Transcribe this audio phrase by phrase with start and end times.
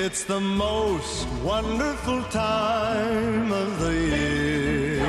[0.00, 5.02] It's the most wonderful time of the year.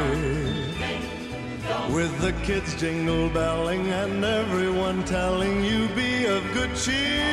[1.93, 7.29] With the kids jingle belling and everyone telling you be of good cheer.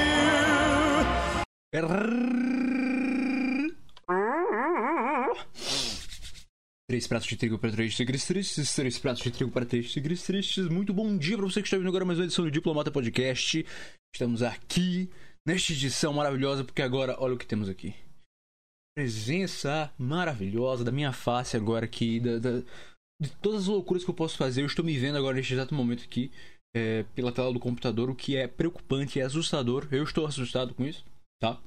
[6.86, 10.22] Três pratos de trigo para três tigres tristes, três pratos de trigo para três tigres
[10.22, 10.68] tristes.
[10.68, 13.64] Muito bom dia para você que está ouvindo agora mais uma edição do Diplomata Podcast.
[14.14, 15.10] Estamos aqui
[15.46, 17.94] nesta edição maravilhosa, porque agora, olha o que temos aqui.
[18.96, 22.62] Presença maravilhosa da minha face agora aqui, da, da-
[23.20, 24.62] de todas as loucuras que eu posso fazer.
[24.62, 26.30] Eu estou me vendo agora neste exato momento aqui,
[26.74, 29.86] é, pela tela do computador, o que é preocupante, é assustador.
[29.90, 31.04] Eu estou assustado com isso,
[31.40, 31.60] tá?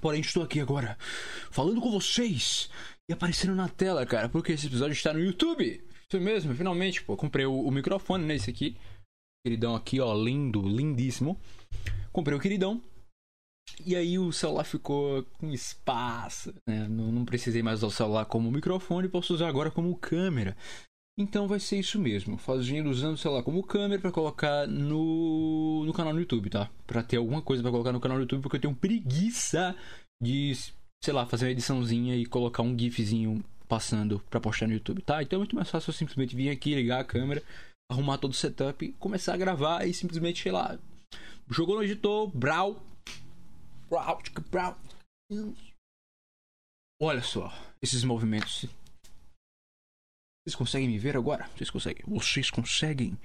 [0.00, 0.96] Porém, estou aqui agora
[1.50, 2.70] falando com vocês
[3.08, 5.82] e aparecendo na tela, cara, porque esse episódio está no YouTube.
[6.10, 7.16] Isso mesmo, finalmente, pô.
[7.16, 8.34] Comprei o, o microfone, né?
[8.36, 8.76] Esse aqui.
[9.44, 11.40] Queridão aqui, ó, lindo, lindíssimo.
[12.18, 12.82] Comprei o queridão.
[13.86, 16.88] E aí o celular ficou com espaço, né?
[16.88, 20.56] Não, não precisei mais usar o celular como microfone, posso usar agora como câmera.
[21.16, 25.92] Então vai ser isso mesmo, fazendo usando o celular como câmera pra colocar no, no
[25.92, 26.68] canal no YouTube, tá?
[26.88, 29.76] Pra ter alguma coisa pra colocar no canal no YouTube, porque eu tenho preguiça
[30.20, 30.56] de,
[31.00, 35.22] sei lá, fazer uma ediçãozinha e colocar um gifzinho passando pra postar no YouTube, tá?
[35.22, 37.44] Então é muito mais fácil eu simplesmente vir aqui, ligar a câmera,
[37.88, 40.76] arrumar todo o setup, começar a gravar e simplesmente, sei lá,
[41.48, 42.82] jogou no editor, brau,
[43.88, 44.78] brau, brau.
[47.00, 48.66] Olha só, esses movimentos.
[50.44, 51.48] Vocês conseguem me ver agora?
[51.56, 52.04] Vocês conseguem?
[52.06, 53.18] Vocês conseguem?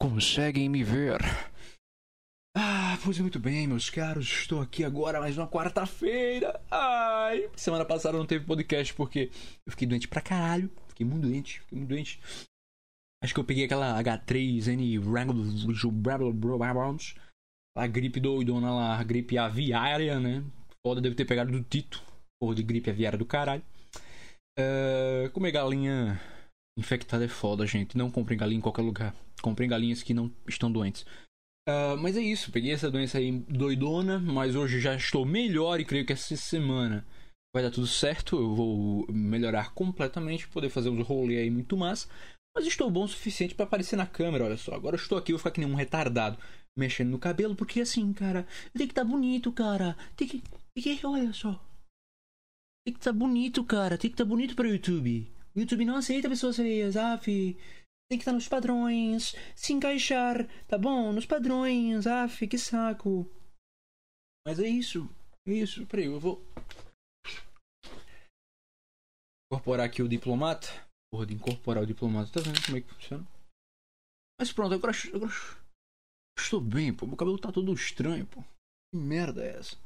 [0.00, 1.18] Conseguem me ver?
[2.56, 4.26] Ah, pois muito bem, meus caros.
[4.26, 6.60] Estou aqui agora mais uma quarta-feira.
[6.70, 9.30] Ai, semana passada não teve podcast porque
[9.66, 10.70] eu fiquei doente pra caralho.
[10.88, 12.20] Fiquei muito doente, fiquei muito doente.
[13.22, 17.14] Acho que eu peguei aquela H3N Browns.
[17.76, 20.44] A gripe doidona lá, a gripe aviária, né?
[20.84, 22.02] Foda, deve ter pegado do Tito.
[22.40, 23.62] Porra de gripe aviária do caralho.
[24.58, 26.20] É, comer galinha
[26.78, 27.96] infectada é foda, gente.
[27.96, 29.14] Não comprem galinha em qualquer lugar.
[29.42, 31.04] Comprem galinhas que não estão doentes.
[31.68, 35.84] Ah, mas é isso, peguei essa doença aí doidona, mas hoje já estou melhor e
[35.84, 37.06] creio que essa semana
[37.54, 38.36] vai dar tudo certo.
[38.36, 42.08] Eu vou melhorar completamente, poder fazer uns rolês aí muito massa.
[42.58, 44.74] Mas estou bom o suficiente para aparecer na câmera, olha só.
[44.74, 46.36] Agora eu estou aqui, vou ficar que nem um retardado
[46.76, 49.96] mexendo no cabelo, porque assim, cara, tem que estar bonito, cara.
[50.16, 50.42] Tem que,
[50.74, 51.06] tem que.
[51.06, 51.52] Olha só.
[52.84, 53.96] Tem que estar bonito, cara.
[53.96, 55.32] Tem que estar bonito para o YouTube.
[55.54, 57.24] O YouTube não aceita pessoas feias, af.
[57.24, 61.12] Tem que estar nos padrões, se encaixar, tá bom?
[61.12, 63.30] Nos padrões, af, que saco.
[64.44, 65.08] Mas é isso,
[65.46, 65.86] é isso.
[65.86, 66.44] Peraí, eu vou
[69.46, 70.87] incorporar aqui o diplomata.
[71.10, 73.26] Porra, de incorporar o diplomata, tá vendo como é que funciona?
[74.38, 75.32] Mas pronto, agora, agora
[76.38, 77.06] estou bem, pô.
[77.06, 78.42] Meu cabelo tá todo estranho, pô.
[78.92, 79.76] Que merda é essa?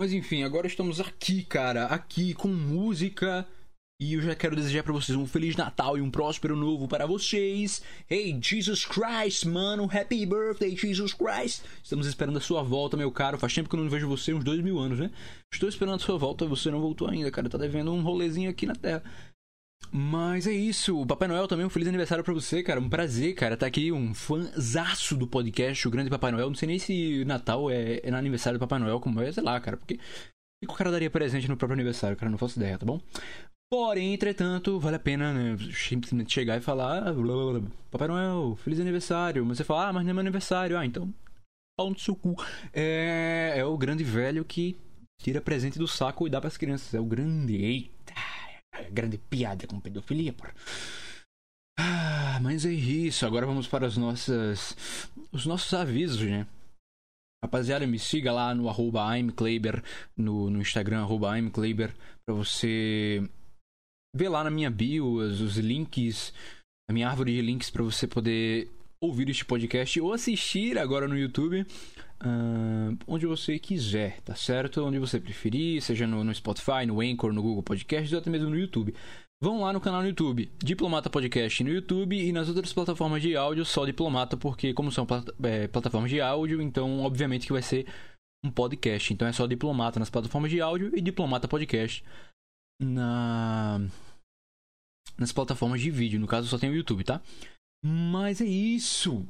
[0.00, 3.46] Mas enfim, agora estamos aqui, cara, aqui com música.
[4.00, 7.06] E eu já quero desejar pra vocês um Feliz Natal e um próspero novo para
[7.06, 7.80] vocês.
[8.10, 9.84] Hey, Jesus Christ, mano.
[9.84, 11.62] Happy birthday, Jesus Christ.
[11.84, 13.38] Estamos esperando a sua volta, meu caro.
[13.38, 15.08] Faz tempo que eu não vejo você, uns dois mil anos, né?
[15.52, 17.48] Estou esperando a sua volta, você não voltou ainda, cara.
[17.48, 19.04] Tá devendo um rolezinho aqui na Terra.
[19.90, 21.00] Mas é isso.
[21.00, 22.80] O Papai Noel também, um feliz aniversário pra você, cara.
[22.80, 23.56] Um prazer, cara.
[23.56, 26.48] Tá aqui um fãzaço do podcast, o grande Papai Noel.
[26.48, 29.60] Não sei nem se Natal é, é aniversário do Papai Noel, como é, sei lá,
[29.60, 29.76] cara.
[29.76, 32.30] Porque o que o cara daria presente no próprio aniversário, cara?
[32.30, 33.00] Não faço ideia, tá bom?
[33.70, 35.56] Porém, entretanto, vale a pena, né?
[36.28, 39.44] Chegar e falar: blá, blá, blá, Papai Noel, feliz aniversário.
[39.44, 40.78] Mas você fala: ah, mas não é meu aniversário.
[40.78, 41.12] Ah, então,
[41.76, 42.34] pau no seu cu.
[42.72, 44.76] É, é o grande velho que
[45.20, 46.94] tira presente do saco e dá pras crianças.
[46.94, 47.90] É o grande.
[48.90, 50.54] Grande piada com pedofilia, porra.
[51.78, 53.26] Ah, mas é isso.
[53.26, 54.76] Agora vamos para as nossas.
[55.30, 56.46] Os nossos avisos, né?
[57.44, 59.82] Rapaziada, me siga lá no arroba imkleiber,
[60.16, 61.92] no, no Instagram, arroba imkleiber,
[62.24, 63.28] pra você
[64.14, 66.32] ver lá na minha bio os, os links,
[66.88, 68.70] a minha árvore de links para você poder
[69.02, 71.66] ouvir este podcast ou assistir agora no YouTube,
[72.24, 74.82] ah, onde você quiser, tá certo?
[74.84, 78.48] Onde você preferir, seja no, no Spotify, no Anchor, no Google Podcast ou até mesmo
[78.48, 78.94] no YouTube.
[79.42, 83.34] Vão lá no canal no YouTube, Diplomata Podcast no YouTube e nas outras plataformas de
[83.34, 87.62] áudio, só Diplomata, porque como são plat- é, plataformas de áudio, então obviamente que vai
[87.62, 87.86] ser
[88.44, 89.12] um podcast.
[89.12, 92.04] Então é só Diplomata nas plataformas de áudio e Diplomata Podcast
[92.80, 93.80] na
[95.18, 96.20] nas plataformas de vídeo.
[96.20, 97.20] No caso, só tem o YouTube, tá?
[97.84, 99.26] Mas é isso.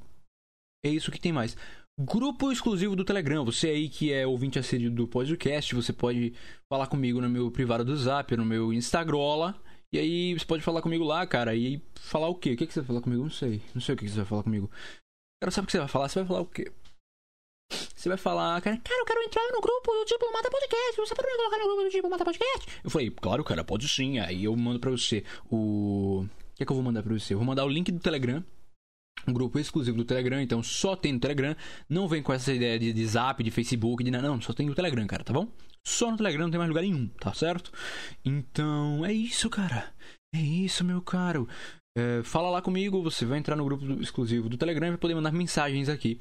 [0.85, 1.57] É isso que tem mais.
[1.99, 3.45] Grupo exclusivo do Telegram.
[3.45, 6.33] Você aí que é ouvinte assíduo do podcast, você pode
[6.69, 9.55] falar comigo no meu privado do Zap, no meu Instagrola.
[9.93, 11.55] E aí você pode falar comigo lá, cara.
[11.55, 12.55] E falar o quê?
[12.55, 13.23] O que, que você vai falar comigo?
[13.23, 13.61] Não sei.
[13.75, 14.71] Não sei o que, você vai falar comigo.
[15.41, 16.09] Quero saber o que você vai falar.
[16.09, 16.73] Você vai falar o quê?
[17.95, 20.97] você vai falar, cara, cara, eu quero entrar no grupo do Tipo Mata Podcast.
[20.97, 22.69] Você pode me colocar no grupo do Tipo Mata Podcast?
[22.83, 24.19] Eu falei, claro, cara, pode sim.
[24.19, 26.23] Aí eu mando pra você o.
[26.23, 27.35] O que é que eu vou mandar pra você?
[27.35, 28.43] Eu vou mandar o link do Telegram.
[29.27, 31.55] Um grupo exclusivo do Telegram, então só tem no Telegram.
[31.89, 34.29] Não vem com essa ideia de, de zap, de Facebook, de nada.
[34.29, 35.49] Não, só tem no Telegram, cara, tá bom?
[35.87, 37.73] Só no Telegram, não tem mais lugar nenhum, tá certo?
[38.25, 39.93] Então, é isso, cara.
[40.35, 41.49] É isso, meu caro.
[41.97, 45.15] É, fala lá comigo, você vai entrar no grupo exclusivo do Telegram e vai poder
[45.15, 46.19] mandar mensagens aqui.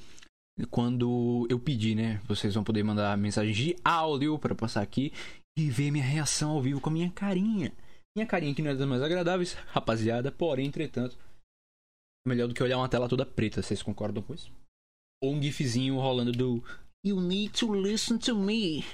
[0.69, 2.19] Quando eu pedir, né?
[2.27, 5.13] Vocês vão poder mandar mensagens de áudio para passar aqui
[5.57, 7.71] e ver minha reação ao vivo com a minha carinha.
[8.15, 11.18] Minha carinha que não é das mais agradáveis, rapaziada, porém, entretanto,
[12.26, 14.52] melhor do que olhar uma tela toda preta, vocês concordam com isso?
[15.24, 16.64] Ou um gifzinho rolando do
[17.06, 18.86] You need to listen to me.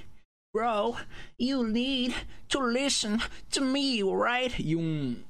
[0.54, 0.96] Bro,
[1.40, 2.16] you need
[2.48, 3.18] to listen
[3.52, 4.56] to me, right?
[4.62, 5.22] E um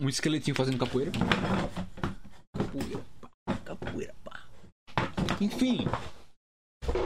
[0.00, 1.12] um esqueletinho fazendo capoeira.
[2.52, 4.48] Capoeira, pá, capoeira, pá.
[5.40, 5.86] Enfim.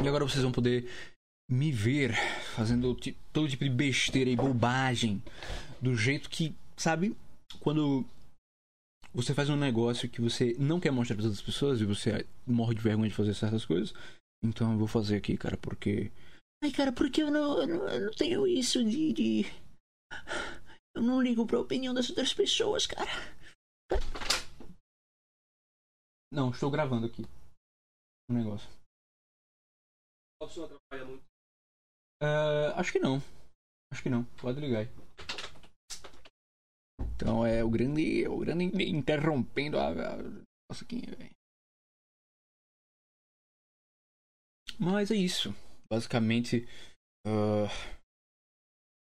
[0.02, 0.90] E agora vocês vão poder
[1.50, 2.16] me ver
[2.54, 2.96] fazendo
[3.32, 5.22] todo tipo de besteira e bobagem.
[5.80, 7.14] Do jeito que, sabe,
[7.60, 8.04] quando
[9.16, 12.74] você faz um negócio que você não quer mostrar para outras pessoas e você morre
[12.74, 13.94] de vergonha de fazer certas coisas.
[14.44, 16.12] Então eu vou fazer aqui, cara, porque.
[16.62, 19.44] Ai, cara, porque eu não, eu não, eu não tenho isso de, de.
[20.94, 23.10] Eu não ligo pra opinião das outras pessoas, cara.
[26.30, 27.22] Não, estou gravando aqui.
[28.30, 28.68] Um negócio.
[32.22, 33.18] Uh, acho que não.
[33.90, 34.24] Acho que não.
[34.40, 35.05] Pode ligar aí.
[37.16, 38.28] Então é o grande.
[38.28, 39.88] O grande interrompendo a.
[39.88, 40.16] a
[40.70, 41.02] nossa aqui.
[44.78, 45.54] Mas é isso.
[45.90, 46.68] Basicamente.
[47.26, 47.66] Uh,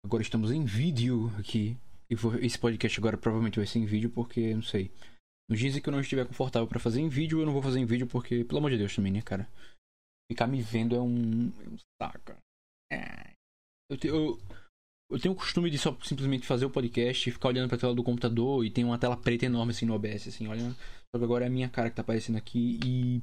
[0.05, 1.77] Agora estamos em vídeo aqui.
[2.11, 2.15] E
[2.45, 4.91] esse podcast agora provavelmente vai ser em vídeo porque, não sei.
[5.49, 7.79] Nos dias que eu não estiver confortável para fazer em vídeo, eu não vou fazer
[7.79, 9.49] em vídeo porque, pelo amor de Deus também, né, cara?
[10.31, 11.49] Ficar me vendo é um.
[11.49, 12.37] É um saco.
[12.93, 13.33] É.
[13.91, 14.39] Eu, te, eu,
[15.13, 17.95] eu tenho o costume de só simplesmente fazer o podcast e ficar olhando pra tela
[17.95, 20.75] do computador e tem uma tela preta enorme assim no OBS, assim, olhando.
[20.75, 23.23] Só que agora é a minha cara que tá aparecendo aqui e.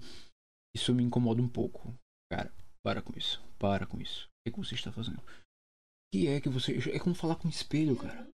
[0.75, 1.93] Isso me incomoda um pouco.
[2.31, 2.53] Cara,
[2.85, 3.43] para com isso.
[3.57, 4.25] Para com isso.
[4.25, 5.21] O que, é que você está fazendo?
[6.13, 6.77] que é que você.
[6.91, 8.27] É como falar com um espelho, cara.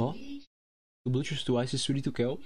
[0.00, 0.14] Ó.
[1.06, 2.38] O Bluetooth to Ice Street to Kel.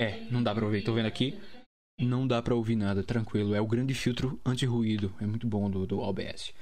[0.00, 0.82] É, não dá pra ouvir.
[0.82, 1.34] Tô vendo aqui.
[2.00, 3.54] Não dá pra ouvir nada, tranquilo.
[3.54, 5.14] É o grande filtro anti-ruído.
[5.20, 6.54] É muito bom do, do OBS.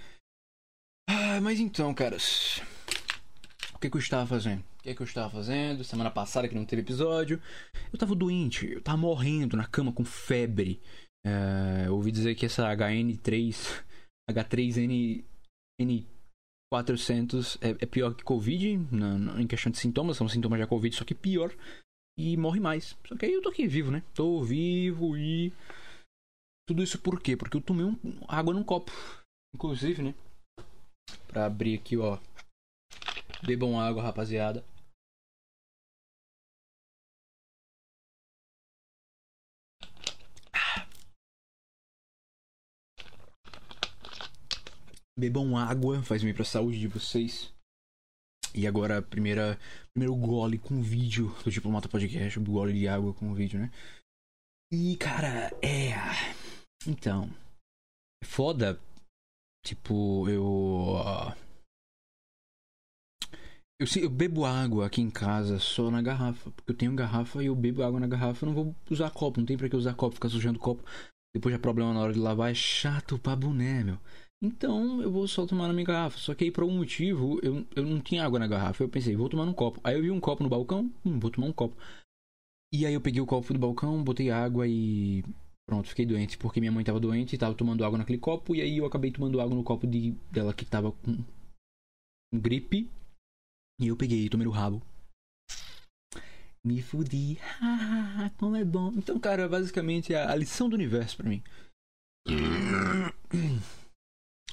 [1.41, 2.61] Mas então, caras.
[3.75, 4.61] O que, que eu estava fazendo?
[4.61, 5.85] O que, que eu estava fazendo?
[5.85, 7.41] Semana passada que não teve episódio.
[7.93, 8.67] Eu tava doente.
[8.71, 10.81] Eu tava morrendo na cama com febre.
[11.25, 13.85] É, ouvi dizer que essa HN3.
[14.31, 15.25] H3N
[15.81, 20.67] N400 é, é pior que Covid na, na, em questão de sintomas, são sintomas da
[20.67, 21.55] Covid, só que pior.
[22.19, 22.97] E morre mais.
[23.07, 24.03] Só que aí eu tô aqui vivo, né?
[24.13, 25.53] Tô vivo e.
[26.67, 27.37] Tudo isso por quê?
[27.37, 27.97] Porque eu tomei um,
[28.27, 28.93] água num copo.
[29.55, 30.15] Inclusive, né?
[31.27, 32.19] Pra abrir aqui, ó.
[33.45, 34.65] Bebam água, rapaziada.
[45.19, 47.53] Bebam água, faz bem pra saúde de vocês.
[48.55, 49.59] E agora, primeira,
[49.93, 53.71] primeiro gole com vídeo do Diplomata Podcast, o gole de água com vídeo, né?
[54.73, 55.93] E, cara, é.
[56.87, 57.29] Então.
[58.23, 58.81] É foda.
[59.69, 60.97] Tipo, eu.
[63.79, 66.51] Eu, eu bebo água aqui em casa só na garrafa.
[66.51, 68.47] Porque eu tenho garrafa e eu bebo água na garrafa.
[68.47, 69.39] Eu não vou usar copo.
[69.39, 70.83] Não tem pra que usar copo, ficar sujando copo.
[71.35, 72.51] Depois já problema na hora de lavar.
[72.51, 73.99] É chato pra boné, meu.
[74.43, 76.17] Então eu vou só tomar na minha garrafa.
[76.17, 78.83] Só que aí por algum motivo eu, eu não tinha água na garrafa.
[78.83, 79.83] Eu pensei, vou tomar num copo.
[79.85, 81.77] Aí eu vi um copo no balcão, hum, vou tomar um copo.
[82.73, 85.23] E aí eu peguei o copo do balcão, botei água e.
[85.69, 88.57] Pronto, fiquei doente porque minha mãe tava doente e tava tomando água naquele copo.
[88.57, 91.23] E aí eu acabei tomando água no copo de, dela que tava com,
[92.35, 92.89] gripe.
[93.79, 94.83] E eu peguei e tomei o rabo.
[96.65, 97.39] Me fudi.
[97.61, 98.93] Ah, como é bom.
[98.97, 101.43] Então, cara, basicamente é a lição do universo para mim.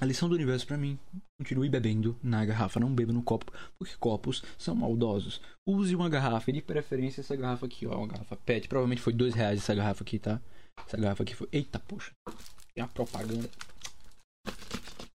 [0.02, 1.00] A lição do universo para mim:
[1.40, 5.42] continue bebendo na garrafa, não beba no copo, porque copos são maldosos.
[5.66, 8.68] Use uma garrafa, e de preferência essa garrafa aqui, ó, uma garrafa PET.
[8.68, 10.42] Provavelmente foi dois reais essa garrafa aqui, tá?
[10.86, 11.48] Essa garrafa aqui foi.
[11.52, 12.12] Eita, poxa,
[12.74, 13.50] tem uma propaganda.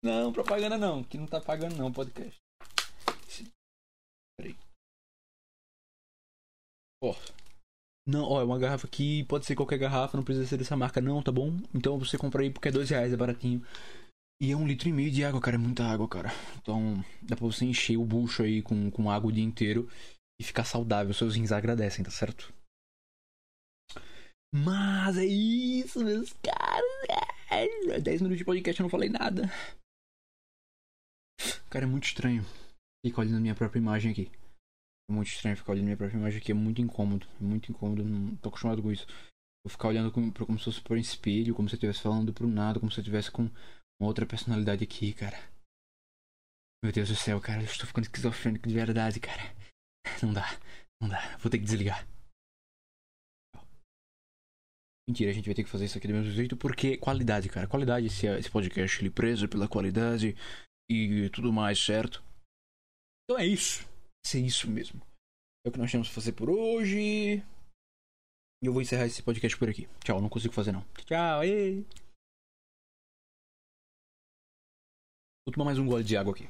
[0.04, 2.38] Não, propaganda não, que não tá pagando não, podcast.
[4.39, 4.56] Peraí.
[7.04, 7.16] Ó.
[8.08, 11.00] Não, ó, é uma garrafa aqui, pode ser qualquer garrafa, não precisa ser dessa marca
[11.00, 11.58] não, tá bom?
[11.75, 13.63] Então você compra aí porque é dois reais, é baratinho.
[14.42, 15.58] E é um litro e meio de água, cara.
[15.58, 16.32] É muita água, cara.
[16.62, 19.89] Então dá pra você encher o bucho aí com, com água o dia inteiro
[20.39, 21.13] e ficar saudável.
[21.13, 22.54] Seus rins agradecem, tá certo?
[24.53, 27.29] Mas é isso, meus caras.
[27.51, 29.44] É 10 minutos de podcast eu não falei nada.
[31.70, 32.44] Cara, é muito estranho.
[33.06, 34.32] Ficar olhando a minha própria imagem aqui.
[35.10, 36.51] É muito estranho ficar olhando a minha própria imagem aqui.
[36.51, 37.27] É muito incômodo.
[37.39, 38.03] É muito incômodo.
[38.03, 39.06] Não tô acostumado com isso.
[39.63, 42.34] Vou ficar olhando como, como se fosse por um espelho, como se eu estivesse falando
[42.34, 45.38] pro nada, como se eu estivesse com uma outra personalidade aqui, cara.
[46.84, 47.62] Meu Deus do céu, cara.
[47.62, 49.56] Eu estou ficando esquizofrênico de verdade, cara.
[50.24, 50.46] Não dá.
[51.01, 51.38] Não dá.
[51.38, 52.08] Vou ter que desligar.
[55.10, 57.68] Mentira, a gente vai ter que fazer isso aqui do mesmo jeito porque qualidade, cara.
[57.68, 60.36] Qualidade, esse, esse podcast ele preso pela qualidade
[60.88, 62.24] e tudo mais, certo?
[63.24, 63.89] Então é isso.
[64.36, 65.01] É isso mesmo.
[65.66, 67.00] É o que nós temos que fazer por hoje.
[68.62, 69.89] E eu vou encerrar esse podcast por aqui.
[70.04, 70.86] Tchau, não consigo fazer não.
[71.08, 71.84] Tchau, e
[75.44, 76.48] Vou tomar mais um gole de água aqui.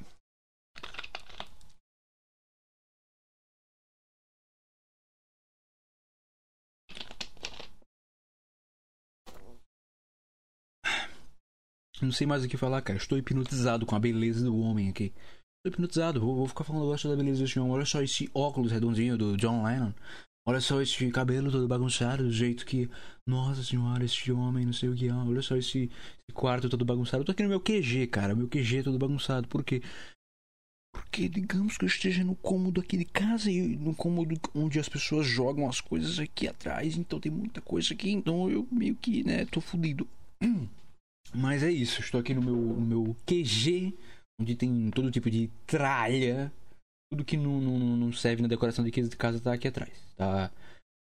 [12.00, 12.98] Não sei mais o que falar, cara.
[12.98, 15.12] Estou hipnotizado com a beleza do homem aqui.
[15.58, 16.20] Estou hipnotizado.
[16.20, 17.72] Vou, vou ficar falando, gosto da beleza desse homem.
[17.72, 19.92] Olha só esse óculos redondinho do John Lennon.
[20.48, 22.88] Olha só esse cabelo todo bagunçado, do jeito que.
[23.26, 25.12] Nossa senhora, esse homem, não sei o que é.
[25.12, 27.20] Olha só esse, esse quarto todo bagunçado.
[27.20, 28.34] Eu tô aqui no meu QG, cara.
[28.34, 29.46] Meu QG todo bagunçado.
[29.46, 29.82] Por quê?
[30.92, 34.88] Porque, digamos que eu esteja no cômodo aqui de casa e no cômodo onde as
[34.88, 36.96] pessoas jogam as coisas aqui atrás.
[36.96, 38.10] Então tem muita coisa aqui.
[38.10, 40.08] Então eu meio que, né, tô fudido.
[41.34, 43.96] Mas é isso, estou aqui no meu, no meu QG,
[44.40, 46.52] onde tem todo tipo de tralha.
[47.12, 50.50] Tudo que não, não, não serve na decoração de casa está aqui atrás, tá?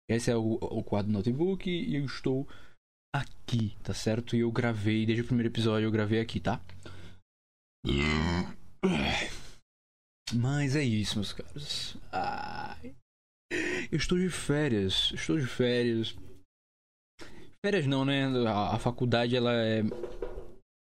[0.08, 2.46] Esse é o, o quadro notebook e eu estou
[3.14, 4.36] aqui, tá certo?
[4.36, 6.60] E eu gravei, desde o primeiro episódio eu gravei aqui, tá?
[10.34, 11.96] Mas é isso, meus caros.
[12.12, 12.94] Ai.
[13.90, 16.16] Eu estou de férias, estou de férias.
[17.64, 18.26] Férias não, né?
[18.46, 19.80] A, a, faculdade ela é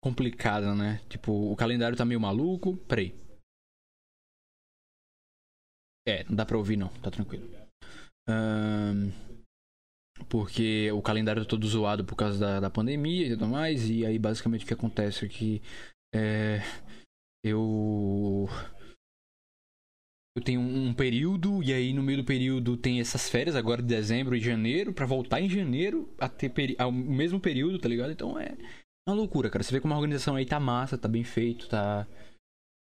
[0.03, 0.99] complicada, né?
[1.07, 2.75] Tipo, o calendário tá meio maluco.
[2.87, 3.13] Peraí.
[6.07, 7.47] É, não dá pra ouvir não, tá tranquilo.
[8.27, 9.11] Um,
[10.27, 13.87] porque o calendário tá todo zoado por causa da, da pandemia e tudo mais.
[13.87, 15.61] E aí basicamente o que acontece é que
[16.15, 16.61] é,
[17.45, 18.47] eu
[20.35, 23.87] eu tenho um período e aí no meio do período tem essas férias agora de
[23.87, 28.11] dezembro e janeiro para voltar em janeiro a ter ao mesmo período, tá ligado?
[28.11, 28.55] Então é
[29.07, 29.61] uma loucura, cara.
[29.61, 32.07] Você vê como a organização aí tá massa, tá bem feito, tá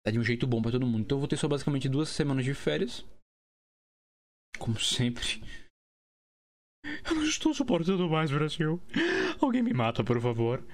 [0.04, 1.02] tá de um jeito bom para todo mundo.
[1.02, 3.06] Então eu vou ter só basicamente duas semanas de férias.
[4.58, 5.44] Como sempre.
[7.08, 8.82] Eu não estou suportando mais, Brasil.
[9.42, 10.66] Alguém me mata, por favor.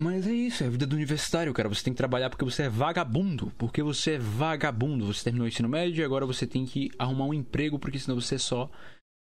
[0.00, 1.68] Mas é isso, é a vida do universitário, cara.
[1.68, 3.52] Você tem que trabalhar porque você é vagabundo.
[3.58, 5.06] Porque você é vagabundo.
[5.06, 8.20] Você terminou o ensino médio e agora você tem que arrumar um emprego, porque senão
[8.20, 8.70] você é só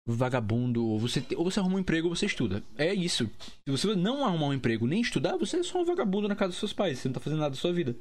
[0.07, 0.87] vagabundo.
[0.87, 2.63] Ou você, ou você arruma um emprego ou você estuda.
[2.77, 3.31] É isso.
[3.65, 6.51] Se você não arrumar um emprego nem estudar, você é só um vagabundo na casa
[6.51, 6.99] dos seus pais.
[6.99, 7.97] Você não tá fazendo nada da sua vida.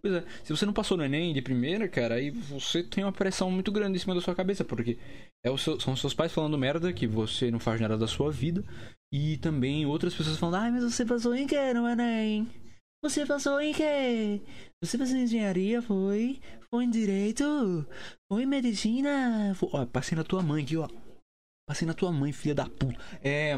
[0.00, 3.12] Pois é, se você não passou no Enem de primeira, cara, aí você tem uma
[3.12, 4.98] pressão muito grande em cima da sua cabeça, porque
[5.44, 8.64] é seu, são seus pais falando merda que você não faz nada da sua vida,
[9.12, 12.48] e também outras pessoas falando, ai, mas você passou em que no Enem?
[13.02, 14.42] Você passou em que?
[14.82, 16.40] Você passou em engenharia, foi?
[16.68, 17.86] Foi em direito?
[18.30, 19.54] Foi em medicina?
[19.54, 19.68] Foi...
[19.72, 20.88] Ó, passei na tua mãe aqui, ó.
[21.68, 22.98] Passei na tua mãe, filha da puta.
[23.22, 23.56] É.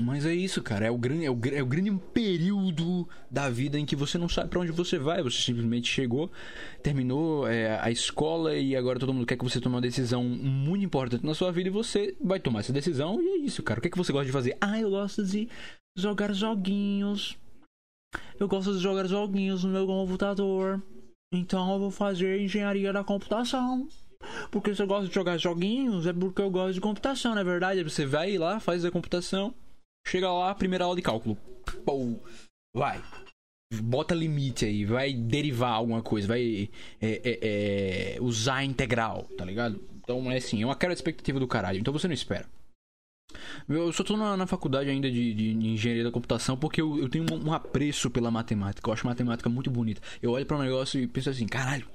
[0.00, 0.86] Mas é isso, cara.
[0.86, 4.28] É o, grande, é, o, é o grande período da vida em que você não
[4.28, 5.22] sabe para onde você vai.
[5.22, 6.30] Você simplesmente chegou,
[6.82, 10.84] terminou é, a escola e agora todo mundo quer que você tome uma decisão muito
[10.84, 13.20] importante na sua vida e você vai tomar essa decisão.
[13.20, 13.78] E é isso, cara.
[13.78, 14.56] O que, é que você gosta de fazer?
[14.60, 15.48] Ah, eu gosto de
[15.96, 17.36] jogar joguinhos.
[18.38, 20.80] Eu gosto de jogar joguinhos no meu computador.
[21.32, 23.88] Então eu vou fazer engenharia da computação.
[24.50, 27.44] Porque se eu gosto de jogar joguinhos, é porque eu gosto de computação, não é
[27.44, 27.82] verdade?
[27.82, 29.54] Você vai lá, faz a computação
[30.06, 31.36] Chega lá, primeira aula de cálculo.
[31.84, 32.18] Pô,
[32.74, 33.02] vai.
[33.82, 37.38] Bota limite aí, vai derivar alguma coisa, vai é, é,
[38.16, 39.78] é, usar integral, tá ligado?
[39.98, 42.48] Então é assim, é uma cara de expectativa do caralho, então você não espera.
[43.68, 46.98] Eu só tô na, na faculdade ainda de, de, de, engenharia da computação porque eu,
[46.98, 48.88] eu tenho um, um, apreço pela matemática.
[48.88, 50.00] Eu acho matemática muito bonita.
[50.22, 51.86] Eu olho para um negócio e penso assim, caralho,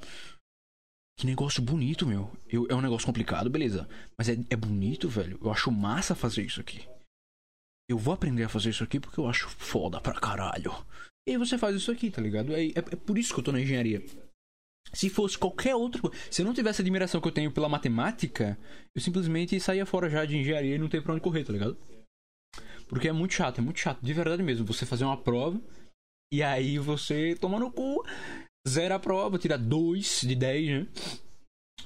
[1.17, 2.31] que negócio bonito, meu.
[2.47, 3.89] Eu, é um negócio complicado, beleza.
[4.15, 5.39] Mas é, é bonito, velho.
[5.41, 6.81] Eu acho massa fazer isso aqui
[7.89, 10.73] eu vou aprender a fazer isso aqui porque eu acho foda pra caralho.
[11.27, 12.53] E aí você faz isso aqui, tá ligado?
[12.53, 14.03] É, é, é por isso que eu tô na engenharia.
[14.93, 16.11] Se fosse qualquer outro.
[16.29, 18.57] Se eu não tivesse a admiração que eu tenho pela matemática,
[18.95, 21.77] eu simplesmente saía fora já de engenharia e não tem pra onde correr, tá ligado?
[22.87, 24.65] Porque é muito chato, é muito chato, de verdade mesmo.
[24.65, 25.59] Você fazer uma prova
[26.31, 28.05] e aí você toma no cu,
[28.67, 30.87] zera a prova, tira 2 de 10, né?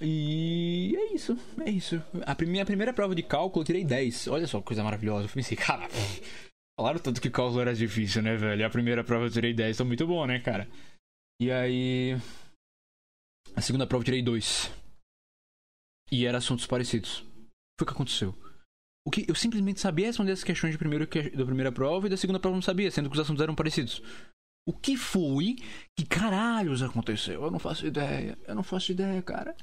[0.01, 1.95] E é isso, é isso.
[2.25, 4.27] A minha primeira prova de cálculo eu tirei 10.
[4.27, 5.25] Olha só que coisa maravilhosa.
[5.25, 5.87] Eu pensei, cara,
[6.79, 8.65] falaram tanto que cálculo era difícil, né, velho?
[8.65, 10.67] A primeira prova eu tirei 10, tô muito bom, né, cara?
[11.41, 12.15] E aí.
[13.55, 14.71] A segunda prova eu tirei 2.
[16.11, 17.19] E era assuntos parecidos.
[17.79, 18.35] Foi o que aconteceu.
[19.05, 22.17] O que eu simplesmente sabia responder as questões de primeiro, da primeira prova e da
[22.17, 24.01] segunda prova não sabia, sendo que os assuntos eram parecidos.
[24.67, 25.55] O que foi
[25.97, 27.41] que caralhos aconteceu?
[27.41, 28.37] Eu não faço ideia.
[28.45, 29.55] Eu não faço ideia, cara.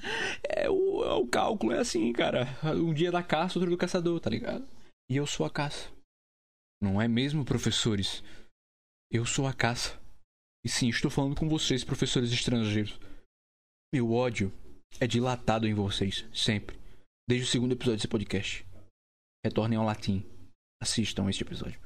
[0.49, 2.47] É o, é o cálculo, é assim, cara.
[2.75, 4.67] Um dia da caça, outro do caçador, tá ligado?
[5.11, 5.93] E eu sou a caça.
[6.81, 8.25] Não é mesmo, professores?
[9.13, 10.01] Eu sou a caça.
[10.65, 12.99] E sim, estou falando com vocês, professores estrangeiros.
[13.93, 14.51] Meu ódio
[14.99, 16.79] é dilatado em vocês, sempre.
[17.29, 18.67] Desde o segundo episódio desse podcast.
[19.45, 20.25] Retornem ao latim.
[20.83, 21.79] Assistam este episódio.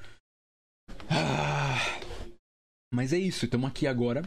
[2.93, 4.23] Mas é isso, estamos aqui agora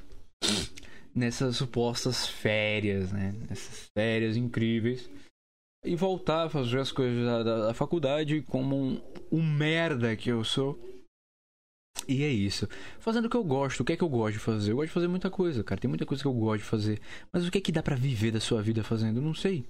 [1.14, 3.34] nessas supostas férias, né?
[3.50, 5.10] Nessas férias incríveis.
[5.84, 9.02] E voltar a fazer as coisas da, da, da faculdade como um,
[9.32, 10.80] um merda que eu sou.
[12.08, 12.68] E é isso.
[13.00, 13.82] Fazendo o que eu gosto.
[13.82, 14.72] O que é que eu gosto de fazer?
[14.72, 15.82] Eu gosto de fazer muita coisa, cara.
[15.82, 17.02] Tem muita coisa que eu gosto de fazer.
[17.32, 19.18] Mas o que é que dá para viver da sua vida fazendo?
[19.18, 19.66] Eu não sei.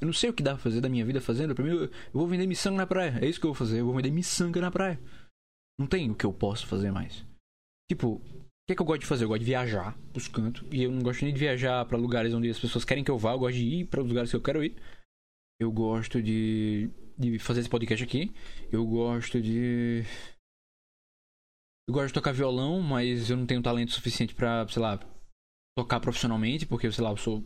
[0.00, 1.54] Eu não sei o que dá pra fazer da minha vida fazendo.
[1.54, 3.18] Primeiro, eu vou vender miçanga na praia.
[3.20, 3.80] É isso que eu vou fazer.
[3.80, 5.00] Eu vou vender miçanga na praia.
[5.78, 7.24] Não tem o que eu posso fazer mais.
[7.90, 8.20] Tipo, o
[8.66, 9.24] que é que eu gosto de fazer?
[9.24, 10.66] Eu gosto de viajar pros cantos.
[10.72, 13.18] E eu não gosto nem de viajar para lugares onde as pessoas querem que eu
[13.18, 13.32] vá.
[13.32, 14.76] Eu gosto de ir para os lugares que eu quero ir.
[15.60, 18.34] Eu gosto de, de fazer esse podcast aqui.
[18.70, 20.02] Eu gosto de.
[21.88, 24.98] Eu gosto de tocar violão, mas eu não tenho talento suficiente pra, sei lá,
[25.78, 27.44] tocar profissionalmente, porque, sei lá, eu sou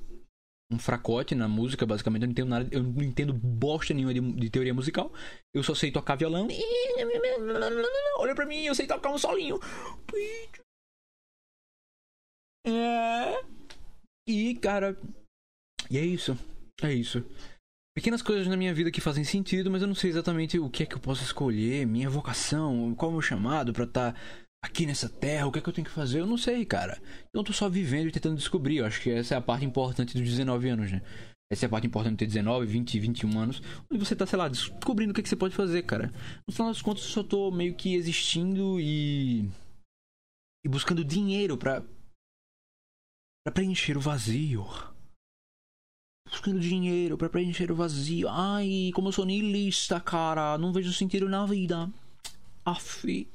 [0.70, 2.22] um fracote na música, basicamente.
[2.22, 5.12] Eu não entendo nada, eu não entendo bosta nenhuma de, de, teoria musical.
[5.52, 6.46] Eu só sei tocar violão.
[8.18, 9.58] Olha pra mim, eu sei tocar um solinho.
[12.64, 13.42] É.
[14.28, 14.96] E, cara.
[15.90, 16.38] E é isso.
[16.82, 17.24] É isso.
[17.94, 20.84] Pequenas coisas na minha vida que fazem sentido, mas eu não sei exatamente o que
[20.84, 24.20] é que eu posso escolher, minha vocação, qual é o meu chamado para estar tá
[24.62, 26.20] aqui nessa terra, o que é que eu tenho que fazer?
[26.20, 27.00] Eu não sei, cara.
[27.28, 28.78] Então eu tô só vivendo e tentando descobrir.
[28.78, 31.02] Eu acho que essa é a parte importante dos 19 anos, né?
[31.52, 33.62] Essa é a parte importante de ter 19, 20, 21 anos.
[33.90, 36.12] Onde você tá, sei lá, descobrindo o que, é que você pode fazer, cara.
[36.46, 39.50] No final das contas, eu só tô meio que existindo e.
[40.64, 41.82] e buscando dinheiro pra.
[43.44, 44.64] pra preencher o vazio.
[46.28, 48.28] Buscando dinheiro pra preencher o vazio.
[48.28, 50.56] Ai, como eu sou niilista, cara.
[50.56, 51.90] Não vejo sentido na vida.
[52.64, 53.26] Aff.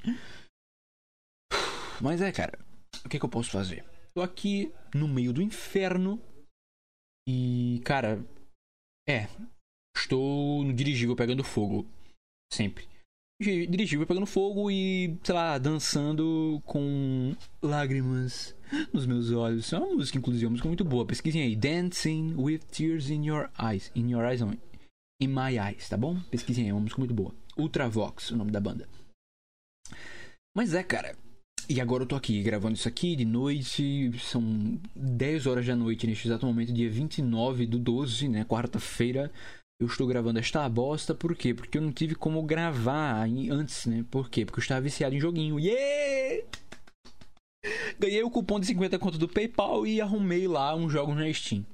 [2.06, 2.60] Mas é, cara,
[3.04, 3.84] o que, que eu posso fazer?
[4.14, 6.22] Tô aqui no meio do inferno
[7.28, 8.24] e, cara,
[9.10, 9.28] é,
[9.98, 11.84] estou no dirigível pegando fogo.
[12.54, 12.88] Sempre.
[13.42, 18.56] Dirigível pegando fogo e, sei lá, dançando com lágrimas
[18.94, 19.74] nos meus olhos.
[19.74, 21.08] É uma música, inclusive, uma música muito boa.
[21.08, 21.56] Pesquisem aí.
[21.56, 23.92] Dancing with Tears in Your Eyes.
[23.96, 24.52] In Your Eyes, não.
[25.20, 26.22] In My Eyes, tá bom?
[26.30, 27.34] Pesquisem aí, é uma música muito boa.
[27.58, 28.88] Ultravox, o nome da banda.
[30.56, 31.25] Mas é, cara.
[31.68, 36.06] E agora eu tô aqui gravando isso aqui de noite, são 10 horas da noite
[36.06, 39.32] neste exato momento, dia 29 do 12, né, quarta-feira.
[39.82, 41.56] Eu estou gravando esta bosta, por quê?
[41.56, 44.06] Porque eu não tive como gravar antes, né?
[44.10, 44.46] Por quê?
[44.46, 45.60] Porque eu estava viciado em joguinho.
[45.60, 46.46] Yeah!
[48.00, 51.66] Ganhei o cupom de 50 conto do PayPal e arrumei lá um jogo na Steam.